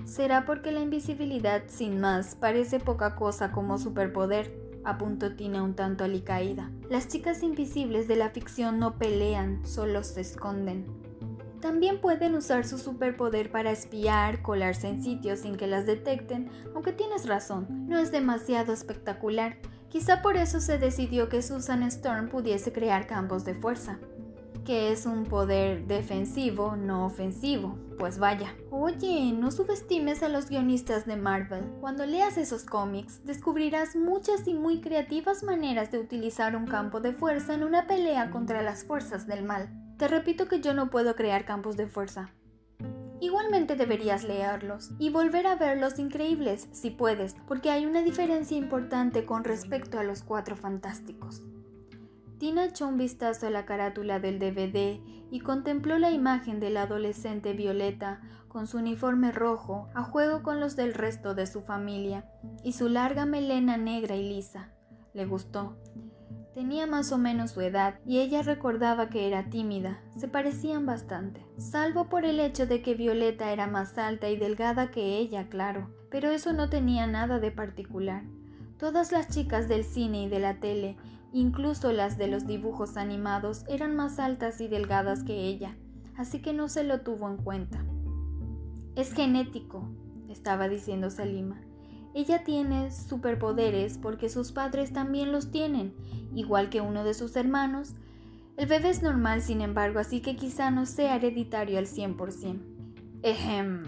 Será 0.06 0.46
porque 0.46 0.72
la 0.72 0.80
invisibilidad, 0.80 1.64
sin 1.68 2.00
más, 2.00 2.36
parece 2.36 2.80
poca 2.80 3.16
cosa 3.16 3.52
como 3.52 3.78
superpoder, 3.78 4.61
apuntó 4.84 5.36
Tina 5.36 5.64
un 5.64 5.76
tanto 5.76 6.04
alicaída. 6.04 6.72
Las 6.90 7.08
chicas 7.08 7.44
invisibles 7.44 8.08
de 8.08 8.16
la 8.16 8.30
ficción 8.30 8.80
no 8.80 8.98
pelean, 8.98 9.66
solo 9.66 10.04
se 10.04 10.22
esconden. 10.22 10.86
También 11.60 12.02
pueden 12.02 12.36
usar 12.36 12.66
su 12.66 12.78
superpoder 12.78 13.52
para 13.52 13.72
espiar, 13.72 14.42
colarse 14.42 14.90
en 14.90 15.04
sitios 15.04 15.40
sin 15.40 15.58
que 15.58 15.68
las 15.68 15.86
detecten, 15.86 16.50
aunque 16.74 16.92
tienes 16.92 17.28
razón, 17.28 17.88
no 17.88 18.00
es 18.00 18.12
demasiado 18.12 18.74
espectacular. 18.74 19.58
Quizá 19.90 20.22
por 20.22 20.38
eso 20.38 20.60
se 20.60 20.78
decidió 20.78 21.30
que 21.30 21.42
Susan 21.42 21.84
Storm 21.84 22.30
pudiese 22.30 22.72
crear 22.74 23.06
campos 23.06 23.46
de 23.46 23.54
fuerza 23.54 24.00
que 24.64 24.92
es 24.92 25.06
un 25.06 25.26
poder 25.26 25.86
defensivo, 25.88 26.76
no 26.76 27.06
ofensivo. 27.06 27.78
Pues 27.98 28.18
vaya. 28.20 28.56
Oye, 28.70 29.32
no 29.32 29.52
subestimes 29.52 30.24
a 30.24 30.30
los 30.30 30.50
guionistas 30.50 31.06
de 31.06 31.16
Marvel. 31.16 31.64
Cuando 31.80 32.06
leas 32.06 32.38
esos 32.38 32.64
cómics, 32.64 33.24
descubrirás 33.26 33.96
muchas 33.96 34.48
y 34.48 34.54
muy 34.54 34.82
creativas 34.82 35.44
maneras 35.44 35.92
de 35.92 36.00
utilizar 36.00 36.56
un 36.56 36.66
campo 36.66 37.00
de 37.00 37.14
fuerza 37.14 37.54
en 37.54 37.64
una 37.64 37.88
pelea 37.88 38.32
contra 38.32 38.62
las 38.62 38.84
fuerzas 38.84 39.28
del 39.28 39.44
mal. 39.44 39.70
Te 39.98 40.08
repito 40.08 40.48
que 40.48 40.62
yo 40.62 40.74
no 40.74 40.90
puedo 40.90 41.16
crear 41.16 41.46
campos 41.46 41.78
de 41.78 41.88
fuerza. 41.88 42.32
Igualmente 43.20 43.76
deberías 43.76 44.24
leerlos 44.24 44.90
y 44.98 45.12
volver 45.12 45.46
a 45.46 45.56
ver 45.56 45.78
los 45.78 46.00
increíbles 46.00 46.68
si 46.72 46.90
puedes, 46.90 47.36
porque 47.48 47.70
hay 47.70 47.86
una 47.86 48.02
diferencia 48.02 48.58
importante 48.58 49.26
con 49.26 49.44
respecto 49.44 50.00
a 50.00 50.04
los 50.04 50.24
cuatro 50.24 50.56
fantásticos. 50.56 51.44
Tina 52.42 52.66
echó 52.66 52.88
un 52.88 52.98
vistazo 52.98 53.46
a 53.46 53.52
la 53.52 53.66
carátula 53.66 54.20
del 54.20 54.40
DVD 54.40 55.00
y 55.30 55.42
contempló 55.42 56.00
la 56.00 56.10
imagen 56.10 56.60
de 56.60 56.72
la 56.72 56.82
adolescente 56.82 57.54
Violeta 57.54 58.20
con 58.48 58.66
su 58.66 58.80
uniforme 58.80 59.32
rojo 59.32 59.90
a 59.94 60.02
juego 60.02 60.42
con 60.42 60.60
los 60.60 60.76
del 60.76 60.96
resto 60.96 61.36
de 61.36 61.46
su 61.46 61.62
familia 61.62 62.26
y 62.64 62.72
su 62.72 62.90
larga 62.90 63.28
melena 63.28 63.78
negra 63.78 64.16
y 64.16 64.28
lisa. 64.28 64.70
Le 65.14 65.28
gustó. 65.28 65.78
Tenía 66.56 66.88
más 66.88 67.12
o 67.12 67.20
menos 67.20 67.52
su 67.52 67.62
edad 67.62 68.00
y 68.08 68.22
ella 68.22 68.42
recordaba 68.42 69.12
que 69.12 69.28
era 69.28 69.52
tímida, 69.52 70.02
se 70.18 70.28
parecían 70.28 70.88
bastante, 70.88 71.46
salvo 71.60 72.10
por 72.10 72.26
el 72.26 72.40
hecho 72.40 72.66
de 72.66 72.82
que 72.82 72.96
Violeta 72.96 73.52
era 73.52 73.68
más 73.68 74.00
alta 74.00 74.32
y 74.32 74.36
delgada 74.36 74.90
que 74.90 75.20
ella, 75.20 75.48
claro, 75.48 75.94
pero 76.10 76.32
eso 76.32 76.54
no 76.54 76.72
tenía 76.72 77.06
nada 77.06 77.38
de 77.38 77.52
particular. 77.52 78.24
Todas 78.80 79.12
las 79.12 79.28
chicas 79.28 79.68
del 79.68 79.84
cine 79.84 80.24
y 80.24 80.28
de 80.28 80.40
la 80.40 80.56
tele 80.56 80.98
Incluso 81.34 81.92
las 81.94 82.18
de 82.18 82.28
los 82.28 82.46
dibujos 82.46 82.98
animados 82.98 83.64
eran 83.70 83.96
más 83.96 84.20
altas 84.20 84.60
y 84.60 84.68
delgadas 84.68 85.24
que 85.24 85.48
ella, 85.48 85.78
así 86.18 86.42
que 86.42 86.54
no 86.54 86.68
se 86.68 86.84
lo 86.84 87.02
tuvo 87.02 87.30
en 87.30 87.38
cuenta. 87.38 87.84
Es 88.96 89.14
genético, 89.14 89.88
estaba 90.30 90.68
diciendo 90.68 91.10
Salima. 91.10 91.62
Ella 92.14 92.44
tiene 92.44 92.92
superpoderes 92.92 93.98
porque 93.98 94.28
sus 94.28 94.52
padres 94.52 94.92
también 94.92 95.32
los 95.32 95.52
tienen, 95.52 95.94
igual 96.36 96.70
que 96.70 96.82
uno 96.82 97.06
de 97.06 97.14
sus 97.14 97.36
hermanos. 97.38 97.94
El 98.58 98.68
bebé 98.68 98.90
es 98.90 99.02
normal, 99.02 99.42
sin 99.42 99.62
embargo, 99.62 100.00
así 100.00 100.20
que 100.20 100.36
quizá 100.36 100.72
no 100.72 100.86
sea 100.86 101.16
hereditario 101.16 101.80
al 101.80 101.88
100%. 101.88 102.60
Ejem, 103.24 103.84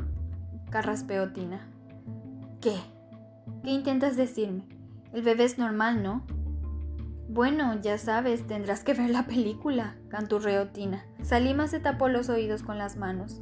carraspeó 0.69 1.33
Tina. 1.33 1.67
¿Qué? 2.61 2.75
¿Qué 3.63 3.71
intentas 3.71 4.15
decirme? 4.15 4.63
El 5.11 5.21
bebé 5.21 5.43
es 5.43 5.57
normal, 5.57 6.01
¿no? 6.01 6.25
Bueno, 7.33 7.81
ya 7.81 7.97
sabes, 7.97 8.45
tendrás 8.45 8.83
que 8.83 8.93
ver 8.93 9.09
la 9.09 9.25
película, 9.25 9.95
canturreó 10.07 10.67
Tina. 10.67 11.03
Salima 11.23 11.67
se 11.67 11.79
tapó 11.79 12.07
los 12.07 12.29
oídos 12.29 12.61
con 12.61 12.77
las 12.77 12.95
manos. 12.95 13.41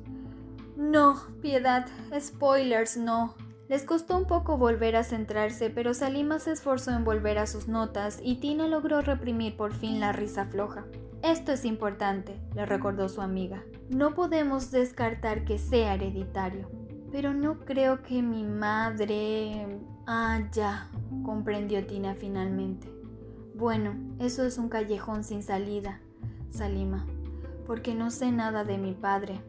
No, 0.78 1.20
piedad, 1.42 1.88
spoilers, 2.18 2.96
no. 2.96 3.36
Les 3.68 3.84
costó 3.84 4.16
un 4.16 4.28
poco 4.28 4.58
volver 4.58 4.96
a 4.96 5.04
centrarse, 5.04 5.70
pero 5.70 5.94
Salima 5.94 6.40
se 6.40 6.54
esforzó 6.54 6.92
en 6.92 7.04
volver 7.04 7.38
a 7.38 7.48
sus 7.48 7.68
notas 7.68 8.22
y 8.24 8.36
Tina 8.36 8.66
logró 8.70 9.02
reprimir 9.02 9.58
por 9.58 9.74
fin 9.74 10.00
la 10.00 10.14
risa 10.14 10.46
floja. 10.46 10.86
Esto 11.22 11.52
es 11.52 11.66
importante, 11.66 12.40
le 12.56 12.66
recordó 12.66 13.10
su 13.10 13.20
amiga. 13.20 13.62
No 13.90 14.16
podemos 14.16 14.72
descartar 14.72 15.44
que 15.44 15.58
sea 15.58 15.96
hereditario. 15.96 16.72
Pero 17.12 17.34
no 17.34 17.60
creo 17.60 18.04
que 18.04 18.22
mi 18.22 18.46
madre... 18.46 19.68
Ah, 20.08 20.40
ya, 20.54 20.90
comprendió 21.26 21.86
Tina 21.86 22.16
finalmente. 22.16 23.01
Bueno, 23.54 23.94
eso 24.20 24.46
es 24.46 24.58
un 24.58 24.70
callejón 24.70 25.24
sin 25.24 25.44
salida, 25.44 26.00
Salima, 26.50 27.06
porque 27.68 27.94
no 27.94 28.12
sé 28.12 28.32
nada 28.32 28.64
de 28.64 28.78
mi 28.78 28.94
padre, 28.94 29.42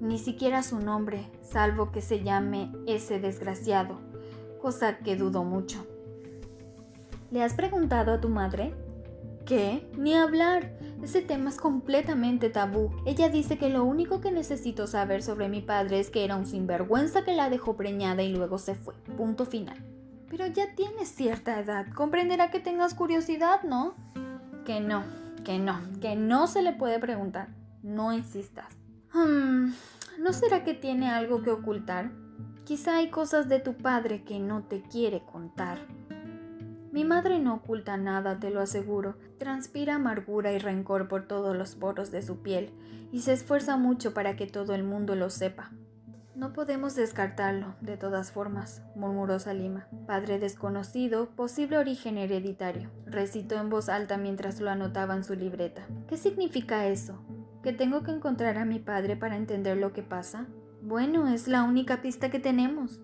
ni 0.00 0.18
siquiera 0.18 0.62
su 0.62 0.78
nombre, 0.78 1.30
salvo 1.42 1.90
que 1.90 2.02
se 2.02 2.22
llame 2.22 2.70
ese 2.86 3.18
desgraciado, 3.18 3.98
cosa 4.60 4.98
que 4.98 5.16
dudo 5.16 5.42
mucho. 5.42 5.86
¿Le 7.30 7.42
has 7.42 7.54
preguntado 7.54 8.12
a 8.12 8.20
tu 8.20 8.28
madre? 8.28 8.74
¿Qué? 9.46 9.88
Ni 9.96 10.14
hablar. 10.14 10.76
Ese 11.02 11.22
tema 11.22 11.50
es 11.50 11.56
completamente 11.56 12.50
tabú. 12.50 12.90
Ella 13.04 13.28
dice 13.28 13.58
que 13.58 13.68
lo 13.68 13.84
único 13.84 14.20
que 14.20 14.32
necesito 14.32 14.86
saber 14.86 15.22
sobre 15.22 15.48
mi 15.48 15.60
padre 15.60 16.00
es 16.00 16.10
que 16.10 16.24
era 16.24 16.36
un 16.36 16.46
sinvergüenza 16.46 17.24
que 17.24 17.34
la 17.34 17.48
dejó 17.48 17.76
preñada 17.76 18.22
y 18.22 18.34
luego 18.34 18.58
se 18.58 18.74
fue. 18.74 18.94
Punto 19.16 19.44
final. 19.44 19.76
Pero 20.36 20.52
ya 20.52 20.74
tienes 20.74 21.08
cierta 21.08 21.58
edad. 21.58 21.86
Comprenderá 21.94 22.50
que 22.50 22.60
tengas 22.60 22.92
curiosidad, 22.92 23.62
¿no? 23.62 23.94
Que 24.66 24.80
no, 24.80 25.02
que 25.46 25.58
no, 25.58 25.80
que 26.02 26.14
no 26.14 26.46
se 26.46 26.60
le 26.60 26.74
puede 26.74 26.98
preguntar. 26.98 27.48
No 27.82 28.12
insistas. 28.12 28.66
Hmm, 29.14 29.72
¿No 30.18 30.32
será 30.34 30.62
que 30.62 30.74
tiene 30.74 31.08
algo 31.08 31.42
que 31.42 31.50
ocultar? 31.50 32.10
Quizá 32.64 32.96
hay 32.96 33.08
cosas 33.08 33.48
de 33.48 33.60
tu 33.60 33.78
padre 33.78 34.24
que 34.24 34.38
no 34.38 34.64
te 34.64 34.82
quiere 34.82 35.22
contar. 35.24 35.78
Mi 36.92 37.04
madre 37.06 37.38
no 37.38 37.54
oculta 37.54 37.96
nada, 37.96 38.38
te 38.38 38.50
lo 38.50 38.60
aseguro. 38.60 39.16
Transpira 39.38 39.94
amargura 39.94 40.52
y 40.52 40.58
rencor 40.58 41.08
por 41.08 41.26
todos 41.26 41.56
los 41.56 41.76
poros 41.76 42.10
de 42.10 42.20
su 42.20 42.42
piel 42.42 42.74
y 43.10 43.22
se 43.22 43.32
esfuerza 43.32 43.78
mucho 43.78 44.12
para 44.12 44.36
que 44.36 44.46
todo 44.46 44.74
el 44.74 44.84
mundo 44.84 45.14
lo 45.14 45.30
sepa. 45.30 45.70
No 46.36 46.52
podemos 46.52 46.94
descartarlo, 46.94 47.74
de 47.80 47.96
todas 47.96 48.30
formas, 48.30 48.82
murmuró 48.94 49.38
Salima. 49.38 49.88
Padre 50.06 50.38
desconocido, 50.38 51.30
posible 51.30 51.78
origen 51.78 52.18
hereditario, 52.18 52.90
recitó 53.06 53.56
en 53.56 53.70
voz 53.70 53.88
alta 53.88 54.18
mientras 54.18 54.60
lo 54.60 54.70
anotaba 54.70 55.16
en 55.16 55.24
su 55.24 55.34
libreta. 55.34 55.86
¿Qué 56.06 56.16
significa 56.16 56.86
eso? 56.86 57.24
¿Que 57.62 57.72
tengo 57.72 58.02
que 58.02 58.12
encontrar 58.12 58.58
a 58.58 58.64
mi 58.64 58.78
padre 58.78 59.16
para 59.16 59.36
entender 59.36 59.78
lo 59.78 59.92
que 59.92 60.02
pasa? 60.02 60.46
Bueno, 60.82 61.26
es 61.26 61.48
la 61.48 61.64
única 61.64 62.02
pista 62.02 62.30
que 62.30 62.38
tenemos. 62.38 63.00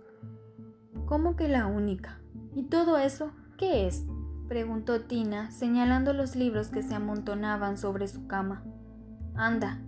¿Cómo 1.07 1.35
que 1.35 1.49
la 1.49 1.67
única? 1.67 2.21
¿Y 2.55 2.65
todo 2.65 2.99
eso 2.99 3.33
¿Qué 3.63 3.87
es? 3.87 4.05
preguntó 4.49 5.03
Tina, 5.03 5.53
señalando 5.53 6.13
los 6.13 6.35
libros 6.35 6.69
que 6.69 6.83
se 6.83 6.97
amontonaban 6.97 7.79
sobre 7.79 8.09
su 8.09 8.27
cama. 8.27 8.65
Anda, 9.37 9.81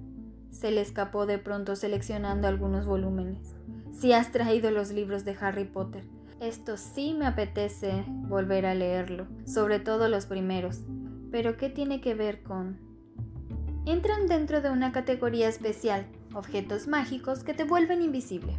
se 0.54 0.70
le 0.70 0.80
escapó 0.80 1.26
de 1.26 1.38
pronto 1.38 1.76
seleccionando 1.76 2.48
algunos 2.48 2.86
volúmenes. 2.86 3.54
Si 3.92 4.12
has 4.12 4.32
traído 4.32 4.70
los 4.70 4.92
libros 4.92 5.24
de 5.24 5.36
Harry 5.40 5.64
Potter, 5.64 6.04
esto 6.40 6.76
sí 6.76 7.14
me 7.14 7.26
apetece 7.26 8.04
volver 8.08 8.66
a 8.66 8.74
leerlo, 8.74 9.26
sobre 9.44 9.80
todo 9.80 10.08
los 10.08 10.26
primeros. 10.26 10.80
Pero 11.30 11.56
¿qué 11.56 11.68
tiene 11.68 12.00
que 12.00 12.14
ver 12.14 12.42
con...? 12.42 12.78
Entran 13.86 14.26
dentro 14.28 14.60
de 14.62 14.70
una 14.70 14.92
categoría 14.92 15.48
especial, 15.48 16.06
objetos 16.34 16.88
mágicos 16.88 17.44
que 17.44 17.52
te 17.52 17.64
vuelven 17.64 18.00
invisible. 18.00 18.58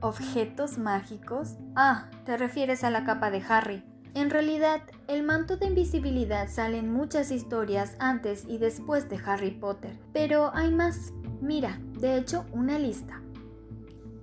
¿Objetos 0.00 0.78
mágicos? 0.78 1.56
Ah, 1.76 2.10
te 2.26 2.36
refieres 2.36 2.82
a 2.84 2.90
la 2.90 3.04
capa 3.04 3.30
de 3.30 3.42
Harry, 3.48 3.84
en 4.14 4.30
realidad, 4.30 4.80
el 5.08 5.24
manto 5.24 5.56
de 5.56 5.66
invisibilidad 5.66 6.48
sale 6.48 6.78
en 6.78 6.92
muchas 6.92 7.32
historias 7.32 7.96
antes 7.98 8.44
y 8.46 8.58
después 8.58 9.08
de 9.08 9.18
Harry 9.26 9.50
Potter, 9.50 9.98
pero 10.12 10.54
hay 10.54 10.72
más. 10.72 11.12
Mira, 11.44 11.78
de 12.00 12.16
hecho, 12.16 12.46
una 12.52 12.78
lista. 12.78 13.20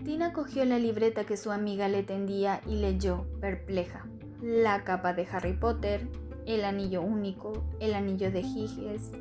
Tina 0.04 0.34
cogió 0.34 0.66
la 0.66 0.80
libreta 0.80 1.24
que 1.24 1.38
su 1.38 1.52
amiga 1.52 1.88
le 1.88 2.02
tendía 2.02 2.62
y 2.66 2.78
leyó, 2.78 3.28
perpleja. 3.40 4.08
La 4.42 4.84
capa 4.84 5.14
de 5.14 5.28
Harry 5.32 5.54
Potter, 5.54 6.08
el 6.48 6.66
anillo 6.66 7.04
único, 7.04 7.64
el 7.80 7.94
anillo 7.94 8.32
de 8.32 8.42
Giges, 8.42 9.12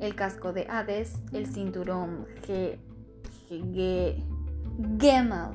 el 0.00 0.16
casco 0.16 0.52
de 0.52 0.66
Hades, 0.68 1.20
el 1.32 1.46
cinturón 1.46 2.26
G... 2.48 2.78
G... 3.48 4.24
Gemel. 4.98 5.50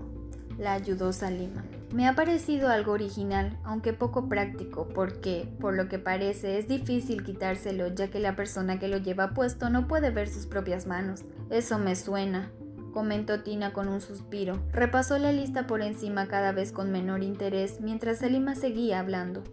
La 0.57 0.75
ayudó 0.75 1.11
Salima. 1.11 1.65
Me 1.93 2.07
ha 2.07 2.15
parecido 2.15 2.69
algo 2.69 2.91
original, 2.91 3.57
aunque 3.63 3.93
poco 3.93 4.27
práctico, 4.27 4.87
porque, 4.89 5.47
por 5.59 5.75
lo 5.75 5.87
que 5.87 5.99
parece, 5.99 6.57
es 6.57 6.67
difícil 6.67 7.23
quitárselo 7.23 7.93
ya 7.93 8.09
que 8.09 8.19
la 8.19 8.35
persona 8.35 8.79
que 8.79 8.87
lo 8.87 8.97
lleva 8.97 9.33
puesto 9.33 9.69
no 9.69 9.87
puede 9.87 10.09
ver 10.09 10.27
sus 10.27 10.45
propias 10.45 10.87
manos. 10.87 11.23
Eso 11.49 11.79
me 11.79 11.95
suena, 11.95 12.51
comentó 12.91 13.43
Tina 13.43 13.71
con 13.71 13.87
un 13.87 14.01
suspiro. 14.01 14.61
Repasó 14.71 15.17
la 15.19 15.31
lista 15.31 15.67
por 15.67 15.81
encima 15.81 16.27
cada 16.27 16.51
vez 16.51 16.71
con 16.71 16.91
menor 16.91 17.23
interés 17.23 17.81
mientras 17.81 18.19
Selima 18.19 18.55
seguía 18.55 18.99
hablando. 18.99 19.43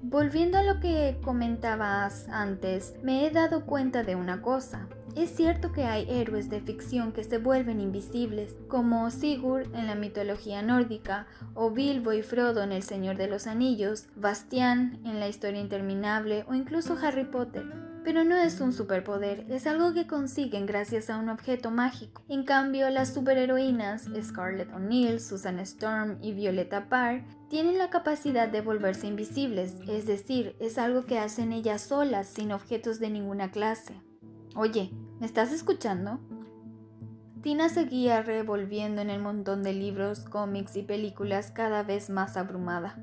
Volviendo 0.00 0.58
a 0.58 0.64
lo 0.64 0.80
que 0.80 1.20
comentabas 1.22 2.28
antes, 2.28 2.94
me 3.04 3.24
he 3.24 3.30
dado 3.30 3.66
cuenta 3.66 4.02
de 4.02 4.16
una 4.16 4.42
cosa. 4.42 4.88
Es 5.14 5.36
cierto 5.36 5.72
que 5.72 5.84
hay 5.84 6.06
héroes 6.08 6.48
de 6.48 6.62
ficción 6.62 7.12
que 7.12 7.22
se 7.22 7.36
vuelven 7.36 7.82
invisibles, 7.82 8.56
como 8.66 9.10
Sigurd 9.10 9.66
en 9.74 9.86
la 9.86 9.94
mitología 9.94 10.62
nórdica, 10.62 11.26
o 11.52 11.70
Bilbo 11.70 12.14
y 12.14 12.22
Frodo 12.22 12.62
en 12.62 12.72
El 12.72 12.82
Señor 12.82 13.18
de 13.18 13.28
los 13.28 13.46
Anillos, 13.46 14.06
Bastián 14.16 15.00
en 15.04 15.20
la 15.20 15.28
historia 15.28 15.60
interminable, 15.60 16.46
o 16.48 16.54
incluso 16.54 16.96
Harry 17.02 17.24
Potter. 17.24 17.64
Pero 18.04 18.24
no 18.24 18.36
es 18.36 18.60
un 18.62 18.72
superpoder, 18.72 19.44
es 19.50 19.66
algo 19.66 19.92
que 19.92 20.06
consiguen 20.06 20.64
gracias 20.64 21.10
a 21.10 21.18
un 21.18 21.28
objeto 21.28 21.70
mágico. 21.70 22.22
En 22.30 22.44
cambio, 22.44 22.88
las 22.88 23.12
superheroínas 23.12 24.08
Scarlett 24.22 24.72
O'Neill, 24.72 25.20
Susan 25.20 25.60
Storm 25.60 26.16
y 26.22 26.32
Violeta 26.32 26.88
Parr 26.88 27.22
tienen 27.50 27.76
la 27.76 27.90
capacidad 27.90 28.48
de 28.48 28.62
volverse 28.62 29.08
invisibles, 29.08 29.76
es 29.86 30.06
decir, 30.06 30.56
es 30.58 30.78
algo 30.78 31.04
que 31.04 31.18
hacen 31.18 31.52
ellas 31.52 31.82
solas, 31.82 32.28
sin 32.28 32.50
objetos 32.50 32.98
de 32.98 33.10
ninguna 33.10 33.50
clase. 33.50 34.00
Oye, 34.54 34.90
¿me 35.18 35.24
estás 35.24 35.50
escuchando? 35.50 36.18
Tina 37.42 37.70
seguía 37.70 38.22
revolviendo 38.22 39.00
en 39.00 39.08
el 39.08 39.20
montón 39.20 39.62
de 39.62 39.72
libros, 39.72 40.20
cómics 40.20 40.76
y 40.76 40.82
películas 40.82 41.50
cada 41.50 41.82
vez 41.82 42.10
más 42.10 42.36
abrumada. 42.36 43.02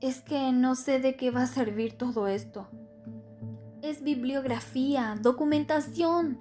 Es 0.00 0.22
que 0.22 0.50
no 0.52 0.74
sé 0.76 0.98
de 0.98 1.14
qué 1.16 1.30
va 1.30 1.42
a 1.42 1.46
servir 1.46 1.98
todo 1.98 2.26
esto. 2.26 2.68
Es 3.82 4.02
bibliografía, 4.02 5.14
documentación. 5.20 6.40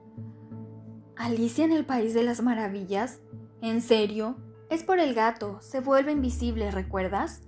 ¿Alicia 1.18 1.66
en 1.66 1.74
el 1.74 1.86
País 1.86 2.14
de 2.14 2.24
las 2.24 2.42
Maravillas? 2.42 3.20
¿En 3.62 3.82
serio? 3.82 4.38
Es 4.70 4.84
por 4.84 5.00
el 5.00 5.14
gato, 5.14 5.60
se 5.62 5.82
vuelve 5.82 6.14
invisible, 6.14 6.72
¿recuerdas? 6.72 7.42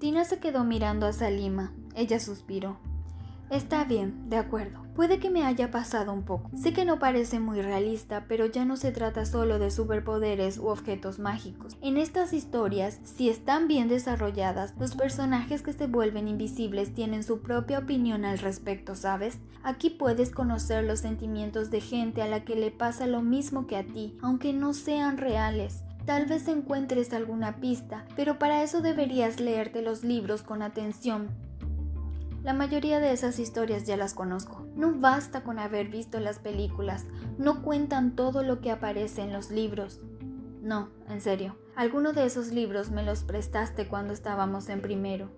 Tina 0.00 0.24
se 0.24 0.40
quedó 0.40 0.64
mirando 0.64 1.06
a 1.06 1.12
Salima. 1.12 1.72
Ella 1.94 2.18
suspiró. 2.18 2.78
Está 3.50 3.84
bien, 3.84 4.28
de 4.28 4.36
acuerdo. 4.36 4.82
Puede 4.94 5.18
que 5.18 5.30
me 5.30 5.42
haya 5.44 5.70
pasado 5.70 6.12
un 6.12 6.22
poco. 6.22 6.50
Sé 6.54 6.74
que 6.74 6.84
no 6.84 6.98
parece 6.98 7.40
muy 7.40 7.62
realista, 7.62 8.26
pero 8.28 8.44
ya 8.44 8.66
no 8.66 8.76
se 8.76 8.92
trata 8.92 9.24
solo 9.24 9.58
de 9.58 9.70
superpoderes 9.70 10.58
u 10.58 10.66
objetos 10.66 11.18
mágicos. 11.18 11.78
En 11.80 11.96
estas 11.96 12.34
historias, 12.34 13.00
si 13.04 13.30
están 13.30 13.66
bien 13.68 13.88
desarrolladas, 13.88 14.74
los 14.78 14.96
personajes 14.96 15.62
que 15.62 15.72
se 15.72 15.86
vuelven 15.86 16.28
invisibles 16.28 16.92
tienen 16.92 17.22
su 17.22 17.40
propia 17.40 17.78
opinión 17.78 18.26
al 18.26 18.38
respecto, 18.38 18.94
¿sabes? 18.94 19.38
Aquí 19.62 19.88
puedes 19.88 20.30
conocer 20.30 20.84
los 20.84 20.98
sentimientos 20.98 21.70
de 21.70 21.80
gente 21.80 22.20
a 22.20 22.28
la 22.28 22.44
que 22.44 22.54
le 22.54 22.70
pasa 22.70 23.06
lo 23.06 23.22
mismo 23.22 23.66
que 23.66 23.76
a 23.76 23.86
ti, 23.86 24.18
aunque 24.20 24.52
no 24.52 24.74
sean 24.74 25.16
reales. 25.16 25.84
Tal 26.04 26.26
vez 26.26 26.48
encuentres 26.48 27.14
alguna 27.14 27.60
pista, 27.60 28.04
pero 28.14 28.38
para 28.38 28.62
eso 28.62 28.82
deberías 28.82 29.40
leerte 29.40 29.80
los 29.80 30.04
libros 30.04 30.42
con 30.42 30.60
atención, 30.62 31.28
la 32.42 32.54
mayoría 32.54 33.00
de 33.00 33.12
esas 33.12 33.38
historias 33.38 33.84
ya 33.84 33.96
las 33.96 34.14
conozco. 34.14 34.66
No 34.74 34.94
basta 34.94 35.42
con 35.42 35.58
haber 35.58 35.88
visto 35.88 36.20
las 36.20 36.38
películas, 36.38 37.06
no 37.36 37.62
cuentan 37.62 38.14
todo 38.14 38.42
lo 38.42 38.60
que 38.60 38.70
aparece 38.70 39.22
en 39.22 39.32
los 39.32 39.50
libros. 39.50 40.00
No, 40.62 40.88
en 41.08 41.20
serio, 41.20 41.56
alguno 41.76 42.12
de 42.12 42.24
esos 42.24 42.52
libros 42.52 42.90
me 42.90 43.02
los 43.02 43.24
prestaste 43.24 43.88
cuando 43.88 44.12
estábamos 44.12 44.68
en 44.68 44.80
primero. 44.80 45.30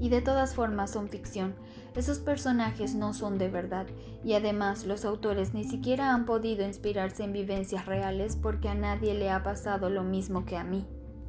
Y 0.00 0.10
de 0.10 0.20
todas 0.20 0.54
formas 0.54 0.92
son 0.92 1.08
ficción. 1.08 1.54
Esos 1.96 2.20
personajes 2.20 2.94
no 2.94 3.14
son 3.14 3.38
de 3.38 3.48
verdad 3.48 3.86
y 4.24 4.34
además 4.34 4.84
los 4.84 5.04
autores 5.04 5.54
ni 5.54 5.64
siquiera 5.64 6.14
han 6.14 6.24
podido 6.24 6.64
inspirarse 6.64 7.24
en 7.24 7.32
vivencias 7.32 7.86
reales 7.86 8.36
porque 8.36 8.68
a 8.68 8.74
nadie 8.74 9.14
le 9.14 9.30
ha 9.30 9.42
pasado 9.42 9.90
lo 9.90 10.04
mismo 10.04 10.44
que 10.44 10.56
a 10.56 10.62
mí. 10.62 10.86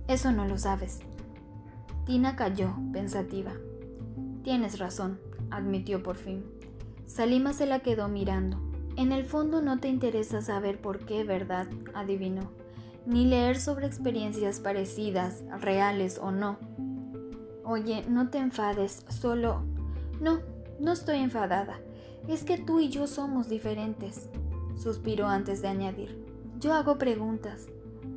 Eso 0.07 0.31
no 0.31 0.45
lo 0.45 0.57
sabes. 0.57 0.99
Tina 2.05 2.35
cayó, 2.35 2.75
pensativa. 2.93 3.53
Tienes 4.43 4.79
razón, 4.79 5.19
admitió 5.51 6.01
por 6.01 6.15
fin. 6.15 6.43
Salima 7.05 7.53
se 7.53 7.65
la 7.65 7.79
quedó 7.79 8.07
mirando. 8.07 8.59
En 8.95 9.11
el 9.11 9.25
fondo 9.25 9.61
no 9.61 9.79
te 9.79 9.87
interesa 9.87 10.41
saber 10.41 10.79
por 10.79 11.05
qué, 11.05 11.23
¿verdad? 11.23 11.67
adivinó. 11.93 12.51
Ni 13.05 13.25
leer 13.25 13.59
sobre 13.59 13.87
experiencias 13.87 14.59
parecidas, 14.59 15.43
reales 15.59 16.19
o 16.21 16.31
no. 16.31 16.59
Oye, 17.63 18.05
no 18.07 18.29
te 18.29 18.37
enfades, 18.39 19.05
solo... 19.09 19.63
No, 20.19 20.39
no 20.79 20.91
estoy 20.91 21.17
enfadada. 21.17 21.79
Es 22.27 22.43
que 22.43 22.57
tú 22.57 22.79
y 22.79 22.89
yo 22.89 23.07
somos 23.07 23.47
diferentes, 23.47 24.29
suspiró 24.75 25.27
antes 25.27 25.61
de 25.61 25.69
añadir. 25.69 26.25
Yo 26.59 26.73
hago 26.73 26.97
preguntas, 26.97 27.67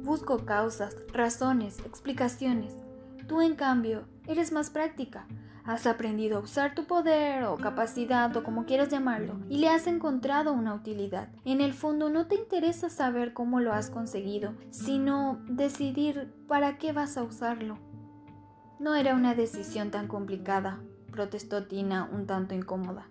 busco 0.03 0.45
causas, 0.45 0.97
razones, 1.13 1.79
explicaciones. 1.81 2.75
Tú, 3.29 3.41
en 3.41 3.55
cambio, 3.55 4.05
eres 4.27 4.53
más 4.53 4.71
práctica. 4.71 5.27
Has 5.65 5.87
aprendido 5.87 6.39
a 6.39 6.41
usar 6.41 6.75
tu 6.75 6.85
poder 6.85 7.45
o 7.45 7.57
capacidad 7.57 8.37
o 8.37 8.43
como 8.43 8.65
quieras 8.67 8.89
llamarlo 8.89 9.39
y 9.49 9.59
le 9.59 9.69
has 9.69 9.87
encontrado 9.87 10.53
una 10.53 10.75
utilidad. 10.75 11.29
En 11.45 11.61
el 11.61 11.73
fondo 11.73 12.11
no 12.11 12.27
te 12.27 12.35
interesa 12.35 12.91
saber 12.91 13.33
cómo 13.33 13.61
lo 13.61 13.73
has 13.73 13.89
conseguido, 13.89 14.55
sino 14.71 15.41
decidir 15.49 16.33
para 16.49 16.79
qué 16.79 16.93
vas 16.93 17.17
a 17.17 17.23
usarlo. 17.23 17.79
No 18.81 18.97
era 18.97 19.15
una 19.15 19.37
decisión 19.37 19.93
tan 19.93 20.09
complicada, 20.09 20.81
protestó 21.13 21.67
Tina 21.67 22.09
un 22.13 22.27
tanto 22.27 22.55
incómoda. 22.55 23.07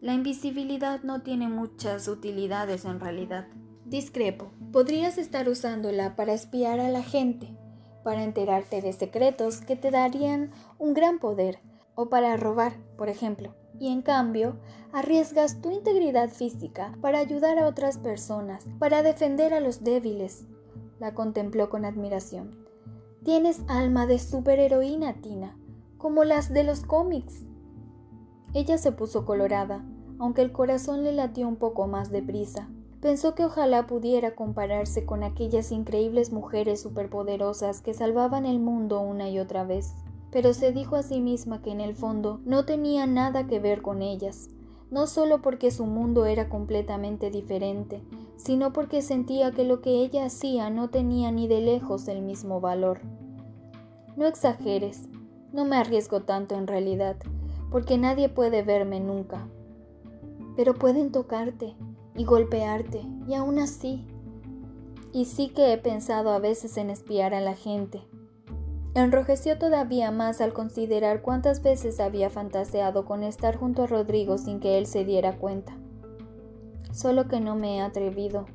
La 0.00 0.14
invisibilidad 0.14 1.02
no 1.04 1.22
tiene 1.22 1.48
muchas 1.48 2.08
utilidades 2.08 2.84
en 2.84 2.98
realidad. 2.98 3.46
Discrepo. 3.84 4.50
Podrías 4.72 5.16
estar 5.16 5.48
usándola 5.48 6.16
para 6.16 6.32
espiar 6.32 6.80
a 6.80 6.88
la 6.88 7.02
gente, 7.02 7.56
para 8.02 8.24
enterarte 8.24 8.82
de 8.82 8.92
secretos 8.92 9.60
que 9.60 9.76
te 9.76 9.90
darían 9.90 10.50
un 10.78 10.94
gran 10.94 11.18
poder, 11.18 11.60
o 11.98 12.08
para 12.08 12.36
robar, 12.36 12.74
por 12.96 13.08
ejemplo. 13.08 13.56
Y 13.80 13.88
en 13.88 14.02
cambio, 14.02 14.54
arriesgas 14.92 15.60
tu 15.60 15.72
integridad 15.72 16.28
física 16.28 16.96
para 17.00 17.18
ayudar 17.18 17.58
a 17.58 17.66
otras 17.66 17.98
personas, 17.98 18.66
para 18.78 19.02
defender 19.02 19.52
a 19.52 19.58
los 19.58 19.82
débiles. 19.82 20.46
La 21.00 21.12
contempló 21.12 21.68
con 21.70 21.84
admiración. 21.84 22.64
Tienes 23.24 23.62
alma 23.66 24.06
de 24.06 24.20
superheroína, 24.20 25.14
Tina, 25.14 25.58
como 25.96 26.22
las 26.22 26.54
de 26.54 26.62
los 26.62 26.84
cómics. 26.84 27.42
Ella 28.54 28.78
se 28.78 28.92
puso 28.92 29.26
colorada, 29.26 29.84
aunque 30.20 30.42
el 30.42 30.52
corazón 30.52 31.02
le 31.02 31.10
latió 31.10 31.48
un 31.48 31.56
poco 31.56 31.88
más 31.88 32.12
deprisa. 32.12 32.68
Pensó 33.00 33.34
que 33.34 33.44
ojalá 33.44 33.88
pudiera 33.88 34.36
compararse 34.36 35.04
con 35.04 35.24
aquellas 35.24 35.72
increíbles 35.72 36.32
mujeres 36.32 36.80
superpoderosas 36.80 37.80
que 37.80 37.92
salvaban 37.92 38.46
el 38.46 38.60
mundo 38.60 39.00
una 39.00 39.28
y 39.28 39.40
otra 39.40 39.64
vez 39.64 39.96
pero 40.30 40.52
se 40.52 40.72
dijo 40.72 40.96
a 40.96 41.02
sí 41.02 41.20
misma 41.20 41.62
que 41.62 41.70
en 41.70 41.80
el 41.80 41.94
fondo 41.94 42.40
no 42.44 42.64
tenía 42.64 43.06
nada 43.06 43.46
que 43.46 43.60
ver 43.60 43.82
con 43.82 44.02
ellas, 44.02 44.50
no 44.90 45.06
solo 45.06 45.42
porque 45.42 45.70
su 45.70 45.86
mundo 45.86 46.24
era 46.26 46.48
completamente 46.48 47.30
diferente, 47.30 48.02
sino 48.36 48.72
porque 48.72 49.02
sentía 49.02 49.52
que 49.52 49.64
lo 49.64 49.80
que 49.80 50.02
ella 50.02 50.24
hacía 50.26 50.70
no 50.70 50.88
tenía 50.88 51.30
ni 51.30 51.46
de 51.46 51.60
lejos 51.60 52.08
el 52.08 52.22
mismo 52.22 52.60
valor. 52.60 53.00
No 54.16 54.26
exageres, 54.26 55.08
no 55.52 55.64
me 55.64 55.76
arriesgo 55.76 56.22
tanto 56.22 56.54
en 56.54 56.66
realidad, 56.66 57.16
porque 57.70 57.98
nadie 57.98 58.28
puede 58.28 58.62
verme 58.62 59.00
nunca. 59.00 59.46
Pero 60.56 60.74
pueden 60.74 61.12
tocarte 61.12 61.74
y 62.16 62.24
golpearte, 62.24 63.02
y 63.26 63.34
aún 63.34 63.58
así. 63.58 64.06
Y 65.12 65.26
sí 65.26 65.48
que 65.48 65.72
he 65.72 65.78
pensado 65.78 66.30
a 66.30 66.38
veces 66.38 66.76
en 66.76 66.90
espiar 66.90 67.34
a 67.34 67.40
la 67.40 67.54
gente, 67.54 68.02
Enrojeció 69.04 69.58
todavía 69.58 70.10
más 70.10 70.40
al 70.40 70.52
considerar 70.52 71.22
cuántas 71.22 71.62
veces 71.62 72.00
había 72.00 72.30
fantaseado 72.30 73.04
con 73.04 73.22
estar 73.22 73.56
junto 73.56 73.84
a 73.84 73.86
Rodrigo 73.86 74.38
sin 74.38 74.58
que 74.58 74.76
él 74.76 74.86
se 74.86 75.04
diera 75.04 75.36
cuenta. 75.36 75.76
Solo 76.92 77.28
que 77.28 77.38
no 77.38 77.54
me 77.54 77.76
he 77.76 77.80
atrevido. 77.80 78.46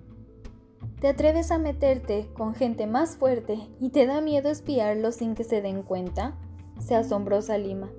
¿Te 1.00 1.08
atreves 1.08 1.50
a 1.52 1.60
meterte 1.60 2.28
con 2.34 2.56
gente 2.56 2.88
más 2.88 3.16
fuerte 3.16 3.58
y 3.80 3.90
te 3.90 4.06
da 4.06 4.20
miedo 4.20 4.50
espiarlo 4.50 5.14
sin 5.14 5.34
que 5.34 5.46
se 5.46 5.62
den 5.62 5.82
cuenta? 5.82 6.36
Se 6.78 6.94
asombró 6.94 7.42
Salima. 7.42 7.90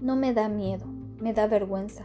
No 0.00 0.16
me 0.16 0.32
da 0.32 0.48
miedo, 0.48 0.86
me 1.20 1.34
da 1.34 1.48
vergüenza. 1.48 2.04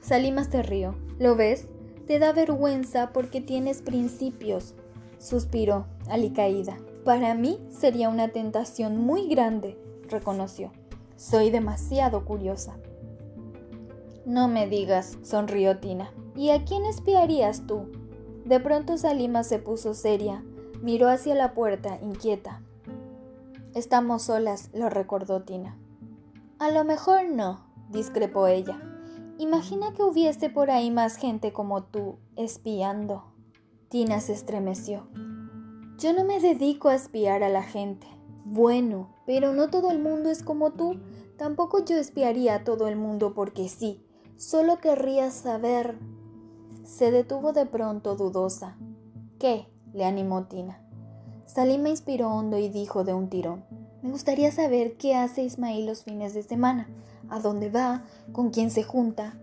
Salima 0.00 0.44
se 0.44 0.62
rió. 0.62 0.94
¿Lo 1.18 1.34
ves? 1.34 1.66
Te 2.06 2.18
da 2.18 2.32
vergüenza 2.32 3.10
porque 3.14 3.40
tienes 3.40 3.80
principios, 3.80 4.74
suspiró, 5.18 5.86
alicaída. 6.10 6.76
Para 7.04 7.34
mí 7.34 7.60
sería 7.68 8.08
una 8.08 8.28
tentación 8.28 8.96
muy 8.96 9.28
grande, 9.28 9.78
reconoció. 10.08 10.72
Soy 11.16 11.50
demasiado 11.50 12.24
curiosa. 12.24 12.78
No 14.24 14.48
me 14.48 14.66
digas, 14.66 15.18
sonrió 15.22 15.78
Tina. 15.80 16.10
¿Y 16.34 16.48
a 16.48 16.64
quién 16.64 16.86
espiarías 16.86 17.66
tú? 17.66 17.92
De 18.46 18.58
pronto 18.58 18.96
Salima 18.96 19.44
se 19.44 19.58
puso 19.58 19.92
seria, 19.92 20.42
miró 20.80 21.08
hacia 21.08 21.34
la 21.34 21.52
puerta, 21.52 21.98
inquieta. 22.02 22.62
Estamos 23.74 24.22
solas, 24.22 24.70
lo 24.72 24.88
recordó 24.88 25.42
Tina. 25.42 25.76
A 26.58 26.70
lo 26.70 26.84
mejor 26.84 27.28
no, 27.28 27.66
discrepó 27.90 28.46
ella. 28.46 28.80
Imagina 29.36 29.92
que 29.92 30.02
hubiese 30.02 30.48
por 30.48 30.70
ahí 30.70 30.90
más 30.90 31.16
gente 31.16 31.52
como 31.52 31.82
tú, 31.82 32.16
espiando. 32.36 33.24
Tina 33.90 34.20
se 34.20 34.32
estremeció. 34.32 35.06
Yo 35.98 36.12
no 36.12 36.24
me 36.24 36.40
dedico 36.40 36.88
a 36.88 36.96
espiar 36.96 37.42
a 37.42 37.48
la 37.48 37.62
gente. 37.62 38.06
Bueno, 38.44 39.10
pero 39.26 39.52
no 39.52 39.70
todo 39.70 39.90
el 39.90 40.00
mundo 40.00 40.28
es 40.28 40.42
como 40.42 40.72
tú. 40.72 41.00
Tampoco 41.36 41.84
yo 41.84 41.96
espiaría 41.96 42.56
a 42.56 42.64
todo 42.64 42.88
el 42.88 42.96
mundo 42.96 43.32
porque 43.34 43.68
sí. 43.68 44.04
Solo 44.36 44.78
querría 44.78 45.30
saber. 45.30 45.98
Se 46.84 47.10
detuvo 47.10 47.52
de 47.52 47.66
pronto 47.66 48.16
dudosa. 48.16 48.76
¿Qué? 49.38 49.68
le 49.92 50.04
animó 50.04 50.44
Tina. 50.44 50.80
Salima 51.46 51.88
inspiró 51.88 52.28
hondo 52.30 52.58
y 52.58 52.68
dijo 52.68 53.04
de 53.04 53.14
un 53.14 53.28
tirón. 53.28 53.64
Me 54.02 54.10
gustaría 54.10 54.50
saber 54.50 54.96
qué 54.96 55.14
hace 55.14 55.44
Ismail 55.44 55.86
los 55.86 56.02
fines 56.02 56.34
de 56.34 56.42
semana, 56.42 56.88
a 57.30 57.38
dónde 57.38 57.70
va, 57.70 58.04
con 58.32 58.50
quién 58.50 58.70
se 58.70 58.82
junta. 58.82 59.38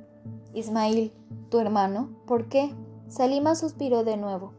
Ismail, 0.54 1.14
tu 1.50 1.60
hermano, 1.60 2.10
¿por 2.28 2.50
qué? 2.50 2.76
Salima 3.08 3.56
suspiró 3.56 4.04
de 4.04 4.18
nuevo. 4.18 4.54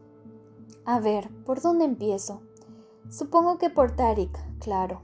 A 0.85 0.99
ver, 0.99 1.29
¿por 1.45 1.61
dónde 1.61 1.85
empiezo? 1.85 2.41
Supongo 3.09 3.57
que 3.57 3.69
por 3.69 3.91
Tarik, 3.95 4.37
claro. 4.59 5.01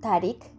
¿Tarik? 0.00 0.52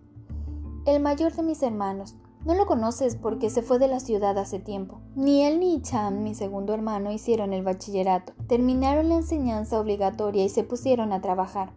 El 0.86 1.02
mayor 1.02 1.34
de 1.34 1.44
mis 1.44 1.62
hermanos. 1.64 2.16
No 2.46 2.54
lo 2.54 2.66
conoces 2.66 3.16
porque 3.16 3.50
se 3.50 3.62
fue 3.62 3.78
de 3.78 3.90
la 3.90 4.00
ciudad 4.00 4.38
hace 4.38 4.60
tiempo. 4.60 5.02
Ni 5.16 5.44
él 5.44 5.60
ni 5.60 5.82
Chan, 5.82 6.24
mi 6.24 6.34
segundo 6.34 6.74
hermano, 6.74 7.12
hicieron 7.12 7.52
el 7.52 7.64
bachillerato. 7.64 8.34
Terminaron 8.48 9.10
la 9.10 9.16
enseñanza 9.16 9.80
obligatoria 9.80 10.46
y 10.46 10.50
se 10.50 10.64
pusieron 10.64 11.12
a 11.12 11.20
trabajar. 11.20 11.74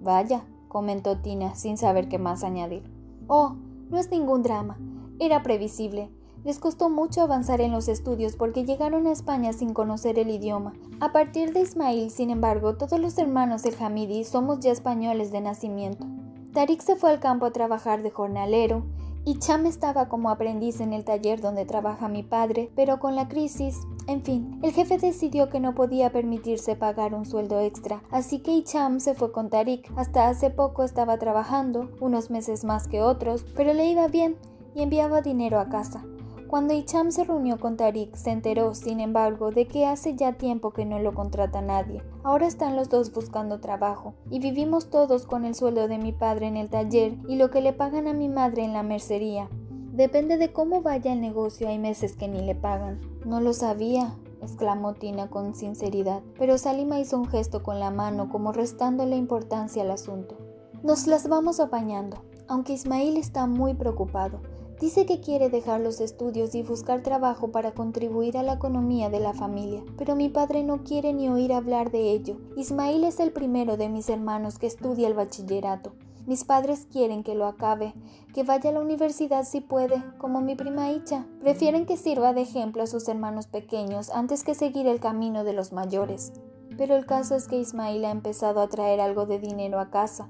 Vaya, 0.00 0.44
comentó 0.68 1.18
Tina, 1.18 1.54
sin 1.54 1.76
saber 1.76 2.08
qué 2.08 2.18
más 2.18 2.42
añadir. 2.42 2.82
Oh, 3.28 3.54
no 3.88 3.98
es 3.98 4.10
ningún 4.10 4.42
drama. 4.42 4.78
Era 5.20 5.44
previsible. 5.44 6.10
Les 6.44 6.58
costó 6.58 6.90
mucho 6.90 7.22
avanzar 7.22 7.62
en 7.62 7.72
los 7.72 7.88
estudios 7.88 8.36
porque 8.36 8.64
llegaron 8.64 9.06
a 9.06 9.12
España 9.12 9.54
sin 9.54 9.72
conocer 9.72 10.18
el 10.18 10.28
idioma. 10.28 10.74
A 11.00 11.10
partir 11.10 11.54
de 11.54 11.62
Ismail, 11.62 12.10
sin 12.10 12.28
embargo, 12.28 12.76
todos 12.76 13.00
los 13.00 13.16
hermanos 13.16 13.62
del 13.62 13.74
Hamidi 13.80 14.24
somos 14.24 14.60
ya 14.60 14.70
españoles 14.70 15.32
de 15.32 15.40
nacimiento. 15.40 16.06
Tarik 16.52 16.82
se 16.82 16.96
fue 16.96 17.10
al 17.10 17.18
campo 17.18 17.46
a 17.46 17.52
trabajar 17.52 18.02
de 18.02 18.10
jornalero 18.10 18.84
y 19.24 19.38
Cham 19.38 19.64
estaba 19.64 20.10
como 20.10 20.28
aprendiz 20.28 20.80
en 20.80 20.92
el 20.92 21.04
taller 21.04 21.40
donde 21.40 21.64
trabaja 21.64 22.08
mi 22.08 22.22
padre, 22.22 22.70
pero 22.76 23.00
con 23.00 23.16
la 23.16 23.26
crisis, 23.26 23.80
en 24.06 24.22
fin, 24.22 24.60
el 24.62 24.72
jefe 24.72 24.98
decidió 24.98 25.48
que 25.48 25.60
no 25.60 25.74
podía 25.74 26.12
permitirse 26.12 26.76
pagar 26.76 27.14
un 27.14 27.24
sueldo 27.24 27.58
extra, 27.58 28.02
así 28.10 28.40
que 28.40 28.52
Icham 28.52 29.00
se 29.00 29.14
fue 29.14 29.32
con 29.32 29.48
Tarik. 29.48 29.90
Hasta 29.96 30.28
hace 30.28 30.50
poco 30.50 30.84
estaba 30.84 31.16
trabajando, 31.16 31.90
unos 32.00 32.30
meses 32.30 32.64
más 32.64 32.86
que 32.86 33.00
otros, 33.00 33.46
pero 33.56 33.72
le 33.72 33.86
iba 33.86 34.08
bien 34.08 34.36
y 34.74 34.82
enviaba 34.82 35.22
dinero 35.22 35.58
a 35.58 35.70
casa. 35.70 36.04
Cuando 36.48 36.74
Icham 36.74 37.10
se 37.10 37.24
reunió 37.24 37.58
con 37.58 37.76
Tarik, 37.76 38.14
se 38.14 38.30
enteró, 38.30 38.74
sin 38.74 39.00
embargo, 39.00 39.50
de 39.50 39.66
que 39.66 39.86
hace 39.86 40.14
ya 40.14 40.34
tiempo 40.34 40.72
que 40.72 40.84
no 40.84 40.98
lo 40.98 41.14
contrata 41.14 41.62
nadie. 41.62 42.02
Ahora 42.22 42.46
están 42.46 42.76
los 42.76 42.88
dos 42.88 43.12
buscando 43.12 43.60
trabajo, 43.60 44.14
y 44.30 44.38
vivimos 44.38 44.90
todos 44.90 45.26
con 45.26 45.44
el 45.44 45.54
sueldo 45.54 45.88
de 45.88 45.98
mi 45.98 46.12
padre 46.12 46.46
en 46.46 46.56
el 46.56 46.68
taller 46.68 47.16
y 47.28 47.36
lo 47.36 47.50
que 47.50 47.60
le 47.60 47.72
pagan 47.72 48.06
a 48.06 48.12
mi 48.12 48.28
madre 48.28 48.62
en 48.62 48.72
la 48.72 48.82
mercería. 48.82 49.48
Depende 49.92 50.36
de 50.36 50.52
cómo 50.52 50.82
vaya 50.82 51.12
el 51.12 51.20
negocio, 51.20 51.68
hay 51.68 51.78
meses 51.78 52.14
que 52.16 52.28
ni 52.28 52.42
le 52.42 52.54
pagan. 52.54 53.00
No 53.24 53.40
lo 53.40 53.52
sabía, 53.52 54.14
exclamó 54.42 54.94
Tina 54.94 55.30
con 55.30 55.54
sinceridad, 55.54 56.22
pero 56.38 56.58
Salima 56.58 57.00
hizo 57.00 57.18
un 57.18 57.26
gesto 57.26 57.62
con 57.62 57.80
la 57.80 57.90
mano 57.90 58.28
como 58.28 58.52
restándole 58.52 59.16
importancia 59.16 59.82
al 59.82 59.90
asunto. 59.90 60.36
Nos 60.82 61.06
las 61.06 61.28
vamos 61.28 61.60
apañando, 61.60 62.24
aunque 62.48 62.74
Ismail 62.74 63.16
está 63.16 63.46
muy 63.46 63.74
preocupado. 63.74 64.40
Dice 64.80 65.06
que 65.06 65.20
quiere 65.20 65.50
dejar 65.50 65.80
los 65.80 66.00
estudios 66.00 66.54
y 66.54 66.62
buscar 66.62 67.02
trabajo 67.02 67.52
para 67.52 67.72
contribuir 67.72 68.36
a 68.36 68.42
la 68.42 68.54
economía 68.54 69.08
de 69.08 69.20
la 69.20 69.32
familia, 69.32 69.82
pero 69.96 70.16
mi 70.16 70.28
padre 70.28 70.64
no 70.64 70.82
quiere 70.82 71.12
ni 71.12 71.28
oír 71.28 71.52
hablar 71.52 71.90
de 71.90 72.10
ello. 72.10 72.38
Ismail 72.56 73.04
es 73.04 73.20
el 73.20 73.32
primero 73.32 73.76
de 73.76 73.88
mis 73.88 74.08
hermanos 74.08 74.58
que 74.58 74.66
estudia 74.66 75.06
el 75.06 75.14
bachillerato. 75.14 75.92
Mis 76.26 76.44
padres 76.44 76.88
quieren 76.90 77.22
que 77.22 77.34
lo 77.34 77.46
acabe, 77.46 77.92
que 78.32 78.44
vaya 78.44 78.70
a 78.70 78.72
la 78.72 78.80
universidad 78.80 79.44
si 79.44 79.60
puede, 79.60 80.02
como 80.16 80.40
mi 80.40 80.54
prima 80.54 80.90
Icha. 80.90 81.26
Prefieren 81.40 81.84
que 81.84 81.98
sirva 81.98 82.32
de 82.32 82.40
ejemplo 82.40 82.82
a 82.82 82.86
sus 82.86 83.06
hermanos 83.08 83.46
pequeños 83.46 84.08
antes 84.10 84.42
que 84.42 84.54
seguir 84.54 84.86
el 84.86 85.00
camino 85.00 85.44
de 85.44 85.52
los 85.52 85.72
mayores. 85.72 86.32
Pero 86.78 86.96
el 86.96 87.04
caso 87.04 87.36
es 87.36 87.46
que 87.46 87.58
Ismail 87.58 88.04
ha 88.06 88.10
empezado 88.10 88.60
a 88.60 88.68
traer 88.68 89.00
algo 89.00 89.26
de 89.26 89.38
dinero 89.38 89.78
a 89.78 89.90
casa. 89.90 90.28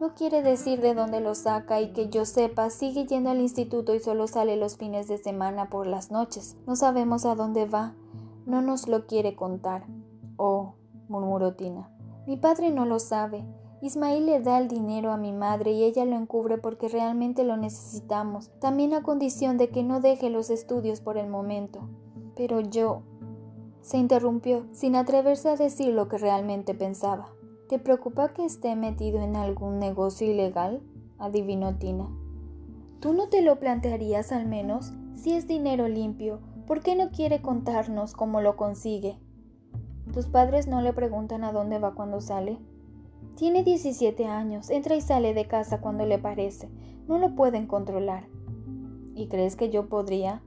No 0.00 0.14
quiere 0.14 0.42
decir 0.42 0.80
de 0.80 0.94
dónde 0.94 1.18
lo 1.18 1.34
saca 1.34 1.80
y 1.80 1.92
que 1.92 2.08
yo 2.08 2.24
sepa, 2.24 2.70
sigue 2.70 3.06
yendo 3.06 3.30
al 3.30 3.40
instituto 3.40 3.96
y 3.96 4.00
solo 4.00 4.28
sale 4.28 4.56
los 4.56 4.76
fines 4.76 5.08
de 5.08 5.18
semana 5.18 5.70
por 5.70 5.88
las 5.88 6.12
noches. 6.12 6.56
No 6.68 6.76
sabemos 6.76 7.26
a 7.26 7.34
dónde 7.34 7.66
va. 7.66 7.94
No 8.46 8.62
nos 8.62 8.86
lo 8.86 9.06
quiere 9.06 9.34
contar. 9.34 9.86
Oh, 10.36 10.74
murmuró 11.08 11.54
Tina. 11.54 11.90
Mi 12.28 12.36
padre 12.36 12.70
no 12.70 12.84
lo 12.86 13.00
sabe. 13.00 13.44
Ismail 13.80 14.24
le 14.24 14.40
da 14.40 14.58
el 14.58 14.68
dinero 14.68 15.10
a 15.10 15.16
mi 15.16 15.32
madre 15.32 15.72
y 15.72 15.82
ella 15.82 16.04
lo 16.04 16.14
encubre 16.14 16.58
porque 16.58 16.88
realmente 16.88 17.42
lo 17.42 17.56
necesitamos, 17.56 18.50
también 18.60 18.94
a 18.94 19.02
condición 19.02 19.56
de 19.56 19.70
que 19.70 19.82
no 19.82 20.00
deje 20.00 20.30
los 20.30 20.50
estudios 20.50 21.00
por 21.00 21.16
el 21.16 21.28
momento. 21.28 21.80
Pero 22.36 22.60
yo... 22.60 23.02
Se 23.80 23.96
interrumpió, 23.96 24.66
sin 24.72 24.96
atreverse 24.96 25.48
a 25.48 25.56
decir 25.56 25.94
lo 25.94 26.08
que 26.08 26.18
realmente 26.18 26.74
pensaba. 26.74 27.30
¿Te 27.68 27.78
preocupa 27.78 28.32
que 28.32 28.46
esté 28.46 28.76
metido 28.76 29.20
en 29.20 29.36
algún 29.36 29.78
negocio 29.78 30.26
ilegal? 30.26 30.80
adivinó 31.18 31.76
Tina. 31.76 32.08
¿Tú 32.98 33.12
no 33.12 33.28
te 33.28 33.42
lo 33.42 33.60
plantearías 33.60 34.32
al 34.32 34.46
menos? 34.46 34.94
Si 35.14 35.34
es 35.34 35.46
dinero 35.46 35.86
limpio, 35.86 36.40
¿por 36.66 36.80
qué 36.80 36.94
no 36.94 37.10
quiere 37.10 37.42
contarnos 37.42 38.14
cómo 38.14 38.40
lo 38.40 38.56
consigue? 38.56 39.18
¿Tus 40.14 40.28
padres 40.28 40.66
no 40.66 40.80
le 40.80 40.94
preguntan 40.94 41.44
a 41.44 41.52
dónde 41.52 41.78
va 41.78 41.94
cuando 41.94 42.22
sale? 42.22 42.58
Tiene 43.36 43.64
17 43.64 44.24
años, 44.24 44.70
entra 44.70 44.96
y 44.96 45.02
sale 45.02 45.34
de 45.34 45.46
casa 45.46 45.82
cuando 45.82 46.06
le 46.06 46.18
parece. 46.18 46.70
No 47.06 47.18
lo 47.18 47.34
pueden 47.34 47.66
controlar. 47.66 48.28
¿Y 49.14 49.28
crees 49.28 49.56
que 49.56 49.68
yo 49.68 49.90
podría? 49.90 50.40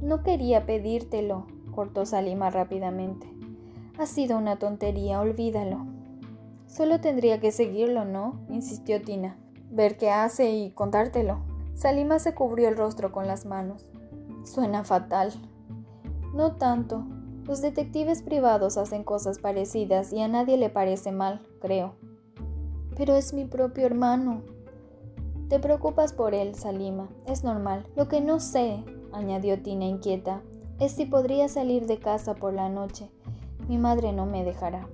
No 0.00 0.22
quería 0.22 0.64
pedírtelo, 0.64 1.48
cortó 1.74 2.06
Salima 2.06 2.50
rápidamente. 2.50 3.26
Ha 3.98 4.06
sido 4.06 4.38
una 4.38 4.60
tontería, 4.60 5.20
olvídalo. 5.20 5.98
Solo 6.70 7.00
tendría 7.00 7.40
que 7.40 7.50
seguirlo, 7.50 8.04
¿no? 8.04 8.46
insistió 8.48 9.02
Tina. 9.02 9.36
Ver 9.70 9.96
qué 9.96 10.10
hace 10.10 10.52
y 10.52 10.70
contártelo. 10.70 11.40
Salima 11.74 12.20
se 12.20 12.32
cubrió 12.32 12.68
el 12.68 12.76
rostro 12.76 13.10
con 13.10 13.26
las 13.26 13.44
manos. 13.44 13.88
Suena 14.44 14.84
fatal. 14.84 15.32
No 16.32 16.54
tanto. 16.56 17.04
Los 17.44 17.60
detectives 17.60 18.22
privados 18.22 18.76
hacen 18.76 19.02
cosas 19.02 19.40
parecidas 19.40 20.12
y 20.12 20.20
a 20.20 20.28
nadie 20.28 20.56
le 20.56 20.70
parece 20.70 21.10
mal, 21.10 21.40
creo. 21.60 21.96
Pero 22.96 23.16
es 23.16 23.34
mi 23.34 23.46
propio 23.46 23.86
hermano. 23.86 24.42
Te 25.48 25.58
preocupas 25.58 26.12
por 26.12 26.34
él, 26.34 26.54
Salima. 26.54 27.08
Es 27.26 27.42
normal. 27.42 27.84
Lo 27.96 28.06
que 28.06 28.20
no 28.20 28.38
sé, 28.38 28.84
añadió 29.12 29.60
Tina 29.60 29.86
inquieta, 29.86 30.42
es 30.78 30.92
si 30.92 31.04
podría 31.04 31.48
salir 31.48 31.86
de 31.86 31.98
casa 31.98 32.36
por 32.36 32.54
la 32.54 32.68
noche. 32.68 33.10
Mi 33.66 33.76
madre 33.76 34.12
no 34.12 34.24
me 34.24 34.44
dejará. 34.44 34.86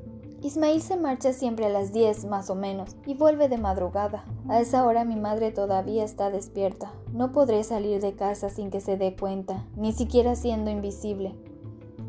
Ismail 0.43 0.83
se 0.83 0.97
marcha 0.97 1.33
siempre 1.33 1.67
a 1.67 1.71
las 1.71 1.93
10 1.93 2.27
más 2.27 2.51
o 2.51 2.55
menos 2.55 2.97
y 3.07 3.15
vuelve 3.15 3.49
de 3.49 3.57
madrugada. 3.57 4.25
A 4.49 4.61
esa 4.61 4.85
hora 4.85 5.05
mi 5.05 5.17
madre 5.17 5.51
todavía 5.51 6.05
está 6.05 6.31
despierta. 6.31 6.93
No 7.13 7.33
podré 7.33 7.65
salir 7.65 8.01
de 8.01 8.15
casa 8.15 8.51
sin 8.51 8.71
que 8.71 8.81
se 8.81 8.97
dé 8.97 9.17
cuenta, 9.17 9.67
ni 9.77 9.93
siquiera 9.93 10.37
siendo 10.37 10.71
invisible. 10.71 11.35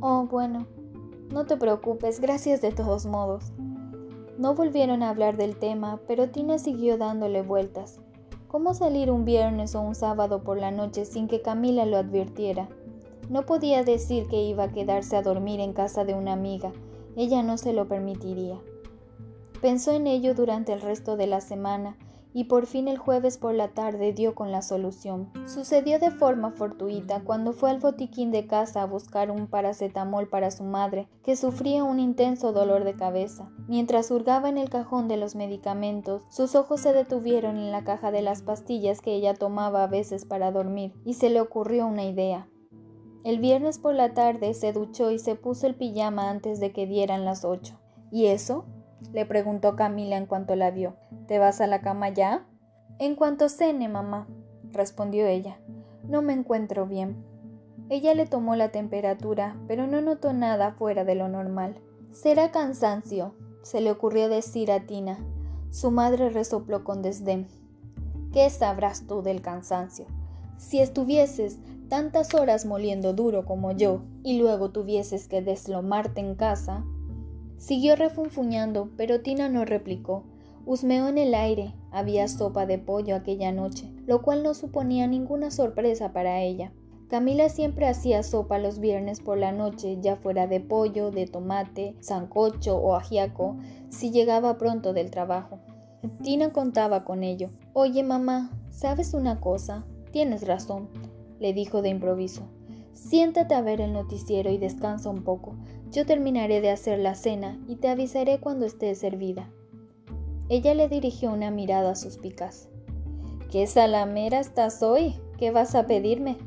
Oh, 0.02 0.28
bueno, 0.30 0.68
no 1.32 1.46
te 1.46 1.58
preocupes, 1.58 2.20
gracias 2.20 2.62
de 2.62 2.72
todos 2.72 3.06
modos. 3.06 3.52
No 4.38 4.54
volvieron 4.56 5.04
a 5.04 5.10
hablar 5.10 5.38
del 5.38 5.58
tema, 5.58 6.00
pero 6.08 6.30
Tina 6.30 6.60
siguió 6.60 6.98
dándole 6.98 7.42
vueltas. 7.42 8.00
¿Cómo 8.48 8.74
salir 8.74 9.10
un 9.10 9.26
viernes 9.26 9.74
o 9.74 9.82
un 9.82 9.96
sábado 9.96 10.44
por 10.44 10.58
la 10.58 10.72
noche 10.72 11.06
sin 11.06 11.28
que 11.28 11.42
Camila 11.42 11.86
lo 11.86 11.98
advirtiera? 11.98 12.70
No 13.30 13.46
podía 13.46 13.84
decir 13.84 14.28
que 14.28 14.42
iba 14.44 14.66
a 14.66 14.72
quedarse 14.72 15.18
a 15.18 15.22
dormir 15.22 15.60
en 15.60 15.74
casa 15.74 16.06
de 16.06 16.13
una 16.13 16.34
amiga, 16.34 16.72
ella 17.17 17.43
no 17.43 17.58
se 17.58 17.73
lo 17.73 17.89
permitiría. 17.89 18.62
Pensó 19.62 19.91
en 19.91 20.08
ello 20.08 20.36
durante 20.36 20.71
el 20.71 20.82
resto 20.82 21.17
de 21.17 21.27
la 21.27 21.41
semana 21.41 21.97
y 22.38 22.43
por 22.43 22.67
fin 22.67 22.88
el 22.88 22.99
jueves 22.99 23.39
por 23.39 23.56
la 23.56 23.69
tarde 23.69 24.13
dio 24.13 24.36
con 24.36 24.51
la 24.51 24.62
solución. 24.62 25.32
Sucedió 25.47 25.97
de 25.97 26.12
forma 26.12 26.51
fortuita 26.51 27.21
cuando 27.23 27.51
fue 27.51 27.71
al 27.71 27.80
botiquín 27.80 28.30
de 28.30 28.45
casa 28.45 28.84
a 28.84 28.86
buscar 28.86 29.32
un 29.32 29.47
paracetamol 29.47 30.27
para 30.30 30.51
su 30.51 30.63
madre, 30.63 31.08
que 31.23 31.36
sufría 31.36 31.84
un 31.84 31.99
intenso 31.99 32.53
dolor 32.53 32.84
de 32.84 32.93
cabeza. 32.93 33.49
Mientras 33.67 34.12
hurgaba 34.12 34.49
en 34.49 34.60
el 34.60 34.69
cajón 34.69 35.08
de 35.08 35.17
los 35.17 35.34
medicamentos, 35.34 36.27
sus 36.30 36.53
ojos 36.53 36.82
se 36.82 36.93
detuvieron 36.93 37.58
en 37.58 37.71
la 37.71 37.84
caja 37.84 38.12
de 38.12 38.21
las 38.21 38.43
pastillas 38.43 39.01
que 39.01 39.15
ella 39.15 39.34
tomaba 39.34 39.84
a 39.84 39.88
veces 39.88 40.23
para 40.23 40.51
dormir, 40.51 40.93
y 41.06 41.15
se 41.15 41.32
le 41.32 41.41
ocurrió 41.41 41.88
una 41.88 42.03
idea. 42.03 42.47
El 43.23 43.39
viernes 43.39 43.80
por 43.80 43.93
la 43.93 44.13
tarde 44.13 44.53
se 44.53 44.73
duchó 44.73 45.12
y 45.12 45.19
se 45.19 45.36
puso 45.36 45.67
el 45.67 45.75
pijama 45.75 46.30
antes 46.30 46.60
de 46.60 46.71
que 46.71 46.88
dieran 46.88 47.25
las 47.25 47.43
ocho. 47.43 47.80
¿Y 48.12 48.27
eso? 48.27 48.65
le 49.13 49.25
preguntó 49.25 49.75
Camila 49.75 50.17
en 50.17 50.25
cuanto 50.25 50.56
la 50.56 50.71
vio. 50.71 50.95
¿Te 51.27 51.39
vas 51.39 51.62
a 51.62 51.67
la 51.67 51.82
cama 51.82 52.10
ya? 52.10 52.47
En 52.99 53.15
cuanto 53.15 53.49
cene, 53.49 53.89
mamá, 53.89 54.27
respondió 54.71 55.27
ella. 55.27 55.60
No 56.03 56.21
me 56.21 56.34
encuentro 56.34 56.88
bien. 56.88 57.23
Ella 57.89 58.13
le 58.13 58.25
tomó 58.25 58.56
la 58.56 58.69
temperatura, 58.69 59.56
pero 59.67 59.88
no 59.88 60.01
notó 60.01 60.34
nada 60.34 60.71
fuera 60.71 61.03
de 61.03 61.15
lo 61.15 61.27
normal. 61.27 61.80
Será 62.12 62.51
cansancio, 62.51 63.36
se 63.62 63.82
le 63.82 63.91
ocurrió 63.91 64.30
decir 64.30 64.71
a 64.71 64.86
Tina. 64.86 65.19
Su 65.69 65.91
madre 65.91 66.30
resopló 66.30 66.84
con 66.84 67.01
desdén. 67.01 67.47
¿Qué 68.34 68.49
sabrás 68.49 69.06
tú 69.08 69.21
del 69.21 69.41
cansancio? 69.41 70.06
Si 70.58 70.80
estuvieses 70.80 71.60
tantas 71.89 72.34
horas 72.34 72.65
moliendo 72.65 73.13
duro 73.13 73.45
como 73.45 73.71
yo 73.71 74.02
y 74.23 74.39
luego 74.39 74.71
tuvieses 74.71 75.28
que 75.28 75.41
deslomarte 75.41 76.21
en 76.21 76.36
casa. 76.36 76.84
Siguió 77.58 77.95
refunfuñando, 77.95 78.89
pero 78.97 79.21
Tina 79.21 79.50
no 79.50 79.65
replicó. 79.65 80.23
Husmeó 80.65 81.08
en 81.08 81.17
el 81.17 81.34
aire. 81.34 81.73
Había 81.91 82.28
sopa 82.28 82.65
de 82.65 82.78
pollo 82.78 83.15
aquella 83.15 83.52
noche, 83.52 83.89
lo 84.06 84.21
cual 84.21 84.43
no 84.43 84.54
suponía 84.54 85.08
ninguna 85.08 85.50
sorpresa 85.50 86.12
para 86.12 86.41
ella. 86.41 86.71
Camila 87.10 87.47
siempre 87.47 87.88
hacía 87.88 88.21
sopa 88.21 88.60
los 88.60 88.80
viernes 88.80 89.21
por 89.21 89.38
la 89.38 89.54
noche, 89.54 89.97
ya 90.02 90.17
fuera 90.17 90.45
de 90.45 90.60
pollo, 90.60 91.10
de 91.10 91.26
tomate, 91.26 91.95
sancocho 92.02 92.78
o 92.78 92.95
ajiaco, 92.95 93.56
si 93.89 94.12
llegaba 94.12 94.58
pronto 94.58 94.91
del 94.91 95.10
trabajo. 95.10 95.60
Tina 96.21 96.52
contaba 96.52 97.06
con 97.06 97.23
ello. 97.23 97.50
Oye, 97.71 98.04
mamá, 98.04 98.52
¿sabes 98.69 99.13
una 99.13 99.39
cosa? 99.39 99.86
Tienes 100.12 100.45
razón 100.45 100.89
le 101.39 101.54
dijo 101.54 101.82
de 101.82 101.89
improviso. 101.89 102.50
Siéntate 102.93 103.54
a 103.54 103.62
ver 103.62 103.80
el 103.80 103.93
noticiero 103.93 104.50
y 104.50 104.58
descansa 104.58 105.10
un 105.10 105.23
poco. 105.23 105.56
Yo 105.91 106.06
terminaré 106.06 106.62
de 106.62 106.71
hacer 106.71 107.00
la 107.00 107.15
cena 107.15 107.60
y 107.67 107.76
te 107.76 107.89
avisaré 107.89 108.39
cuando 108.39 108.65
esté 108.65 108.93
servida. 108.95 109.50
Ella 110.50 110.73
le 110.73 110.89
dirigió 110.89 111.32
una 111.32 111.52
mirada 111.52 111.95
suspicaz. 111.95 112.69
¿Qué 113.52 113.67
salamera 113.67 114.39
estás 114.39 114.82
hoy? 114.82 115.15
¿Qué 115.38 115.52
vas 115.52 115.76
a 115.76 115.86
pedirme? 115.86 116.38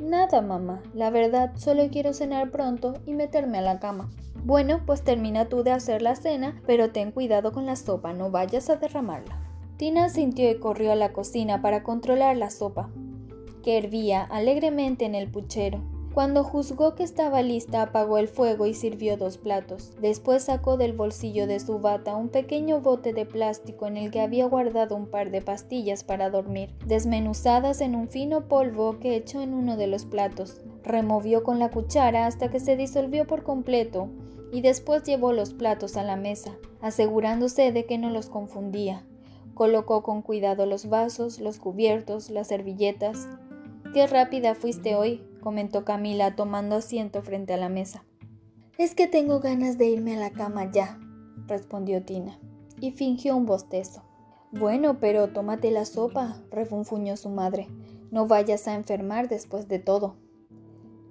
Nada, 0.00 0.42
mamá. 0.42 0.82
La 0.92 1.10
verdad, 1.10 1.52
solo 1.54 1.88
quiero 1.90 2.12
cenar 2.12 2.50
pronto 2.50 2.94
y 3.06 3.14
meterme 3.14 3.58
a 3.58 3.62
la 3.62 3.78
cama. 3.78 4.10
Bueno, 4.44 4.80
pues 4.84 5.02
termina 5.02 5.48
tú 5.48 5.62
de 5.62 5.70
hacer 5.70 6.02
la 6.02 6.16
cena, 6.16 6.60
pero 6.66 6.90
ten 6.90 7.12
cuidado 7.12 7.52
con 7.52 7.64
la 7.64 7.76
sopa, 7.76 8.12
no 8.12 8.30
vayas 8.30 8.68
a 8.70 8.76
derramarla. 8.76 9.38
Tina 9.76 10.08
sintió 10.08 10.50
y 10.50 10.58
corrió 10.58 10.92
a 10.92 10.96
la 10.96 11.12
cocina 11.12 11.62
para 11.62 11.84
controlar 11.84 12.36
la 12.36 12.50
sopa 12.50 12.90
que 13.62 13.78
hervía 13.78 14.22
alegremente 14.22 15.04
en 15.04 15.14
el 15.14 15.30
puchero. 15.30 15.80
Cuando 16.14 16.44
juzgó 16.44 16.94
que 16.94 17.04
estaba 17.04 17.40
lista, 17.40 17.80
apagó 17.80 18.18
el 18.18 18.28
fuego 18.28 18.66
y 18.66 18.74
sirvió 18.74 19.16
dos 19.16 19.38
platos. 19.38 19.92
Después 19.98 20.44
sacó 20.44 20.76
del 20.76 20.92
bolsillo 20.92 21.46
de 21.46 21.58
su 21.58 21.78
bata 21.78 22.16
un 22.16 22.28
pequeño 22.28 22.82
bote 22.82 23.14
de 23.14 23.24
plástico 23.24 23.86
en 23.86 23.96
el 23.96 24.10
que 24.10 24.20
había 24.20 24.44
guardado 24.44 24.94
un 24.94 25.06
par 25.06 25.30
de 25.30 25.40
pastillas 25.40 26.04
para 26.04 26.28
dormir, 26.28 26.74
desmenuzadas 26.84 27.80
en 27.80 27.94
un 27.94 28.08
fino 28.08 28.46
polvo 28.46 28.98
que 28.98 29.16
echó 29.16 29.40
en 29.40 29.54
uno 29.54 29.78
de 29.78 29.86
los 29.86 30.04
platos. 30.04 30.60
Removió 30.82 31.44
con 31.44 31.58
la 31.58 31.70
cuchara 31.70 32.26
hasta 32.26 32.50
que 32.50 32.60
se 32.60 32.76
disolvió 32.76 33.26
por 33.26 33.42
completo 33.42 34.10
y 34.52 34.60
después 34.60 35.04
llevó 35.04 35.32
los 35.32 35.54
platos 35.54 35.96
a 35.96 36.02
la 36.02 36.16
mesa, 36.16 36.52
asegurándose 36.82 37.72
de 37.72 37.86
que 37.86 37.96
no 37.96 38.10
los 38.10 38.28
confundía. 38.28 39.02
Colocó 39.54 40.02
con 40.02 40.20
cuidado 40.20 40.66
los 40.66 40.90
vasos, 40.90 41.38
los 41.38 41.58
cubiertos, 41.58 42.28
las 42.28 42.48
servilletas, 42.48 43.28
Qué 43.92 44.06
rápida 44.06 44.54
fuiste 44.54 44.94
hoy, 44.94 45.22
comentó 45.42 45.84
Camila 45.84 46.34
tomando 46.34 46.76
asiento 46.76 47.20
frente 47.22 47.52
a 47.52 47.58
la 47.58 47.68
mesa. 47.68 48.06
Es 48.78 48.94
que 48.94 49.06
tengo 49.06 49.40
ganas 49.40 49.76
de 49.76 49.84
irme 49.84 50.16
a 50.16 50.18
la 50.18 50.30
cama 50.30 50.70
ya, 50.70 50.98
respondió 51.46 52.02
Tina, 52.02 52.38
y 52.80 52.92
fingió 52.92 53.36
un 53.36 53.44
bostezo. 53.44 54.02
Bueno, 54.50 54.98
pero 54.98 55.28
tómate 55.28 55.70
la 55.70 55.84
sopa, 55.84 56.42
refunfuñó 56.50 57.18
su 57.18 57.28
madre. 57.28 57.68
No 58.10 58.26
vayas 58.26 58.66
a 58.66 58.76
enfermar 58.76 59.28
después 59.28 59.68
de 59.68 59.78
todo. 59.78 60.16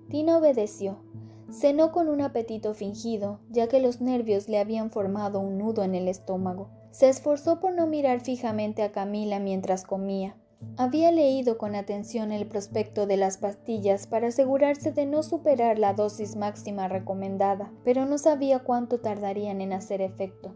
Tina 0.09 0.39
obedeció. 0.39 1.03
Cenó 1.51 1.91
con 1.91 2.09
un 2.09 2.21
apetito 2.21 2.73
fingido, 2.73 3.41
ya 3.51 3.67
que 3.67 3.79
los 3.79 4.01
nervios 4.01 4.49
le 4.49 4.57
habían 4.57 4.89
formado 4.89 5.39
un 5.39 5.59
nudo 5.59 5.83
en 5.83 5.93
el 5.93 6.07
estómago. 6.07 6.71
Se 6.89 7.09
esforzó 7.09 7.59
por 7.59 7.73
no 7.73 7.85
mirar 7.85 8.21
fijamente 8.21 8.81
a 8.81 8.91
Camila 8.91 9.37
mientras 9.39 9.83
comía. 9.83 10.35
Había 10.77 11.11
leído 11.11 11.57
con 11.57 11.75
atención 11.75 12.31
el 12.31 12.47
prospecto 12.47 13.05
de 13.05 13.17
las 13.17 13.37
pastillas 13.37 14.07
para 14.07 14.27
asegurarse 14.27 14.91
de 14.91 15.05
no 15.05 15.21
superar 15.21 15.77
la 15.77 15.93
dosis 15.93 16.35
máxima 16.35 16.87
recomendada, 16.87 17.71
pero 17.83 18.05
no 18.05 18.17
sabía 18.17 18.59
cuánto 18.59 18.99
tardarían 18.99 19.61
en 19.61 19.73
hacer 19.73 20.01
efecto. 20.01 20.55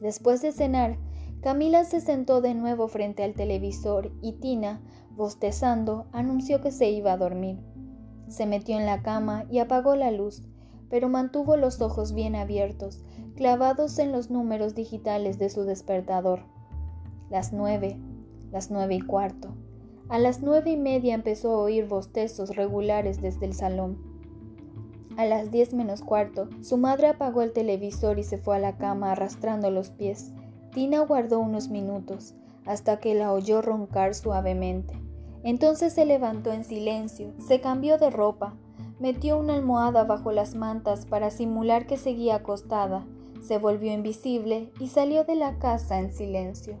Después 0.00 0.42
de 0.42 0.52
cenar, 0.52 0.98
Camila 1.42 1.84
se 1.84 2.00
sentó 2.00 2.40
de 2.40 2.54
nuevo 2.54 2.88
frente 2.88 3.24
al 3.24 3.34
televisor 3.34 4.12
y 4.22 4.34
Tina, 4.34 4.80
bostezando, 5.16 6.06
anunció 6.12 6.60
que 6.60 6.70
se 6.70 6.90
iba 6.90 7.12
a 7.12 7.16
dormir. 7.16 7.58
Se 8.28 8.46
metió 8.46 8.78
en 8.78 8.86
la 8.86 9.02
cama 9.02 9.44
y 9.50 9.58
apagó 9.58 9.96
la 9.96 10.10
luz, 10.12 10.42
pero 10.88 11.08
mantuvo 11.08 11.56
los 11.56 11.80
ojos 11.80 12.12
bien 12.12 12.36
abiertos, 12.36 13.04
clavados 13.34 13.98
en 13.98 14.12
los 14.12 14.30
números 14.30 14.74
digitales 14.74 15.38
de 15.38 15.50
su 15.50 15.64
despertador. 15.64 16.44
Las 17.28 17.52
nueve, 17.52 17.98
las 18.52 18.70
nueve 18.70 18.94
y 18.94 19.00
cuarto. 19.00 19.48
A 20.08 20.18
las 20.18 20.42
nueve 20.42 20.70
y 20.70 20.76
media 20.76 21.14
empezó 21.14 21.52
a 21.54 21.62
oír 21.62 21.88
bostezos 21.88 22.54
regulares 22.54 23.20
desde 23.22 23.46
el 23.46 23.54
salón. 23.54 23.98
A 25.16 25.24
las 25.24 25.50
diez 25.50 25.74
menos 25.74 26.02
cuarto, 26.02 26.48
su 26.60 26.76
madre 26.76 27.08
apagó 27.08 27.42
el 27.42 27.52
televisor 27.52 28.18
y 28.18 28.22
se 28.22 28.38
fue 28.38 28.56
a 28.56 28.60
la 28.60 28.76
cama 28.76 29.12
arrastrando 29.12 29.70
los 29.70 29.90
pies. 29.90 30.32
Tina 30.72 31.00
guardó 31.00 31.40
unos 31.40 31.68
minutos, 31.68 32.34
hasta 32.66 32.98
que 32.98 33.14
la 33.14 33.32
oyó 33.32 33.62
roncar 33.62 34.14
suavemente. 34.14 34.94
Entonces 35.44 35.92
se 35.92 36.06
levantó 36.06 36.52
en 36.52 36.64
silencio, 36.64 37.32
se 37.38 37.60
cambió 37.60 37.98
de 37.98 38.10
ropa, 38.10 38.54
metió 39.00 39.38
una 39.38 39.54
almohada 39.54 40.04
bajo 40.04 40.30
las 40.30 40.54
mantas 40.54 41.04
para 41.06 41.30
simular 41.30 41.86
que 41.86 41.96
seguía 41.96 42.36
acostada, 42.36 43.04
se 43.42 43.58
volvió 43.58 43.92
invisible 43.92 44.70
y 44.78 44.88
salió 44.88 45.24
de 45.24 45.34
la 45.34 45.58
casa 45.58 45.98
en 45.98 46.12
silencio. 46.12 46.76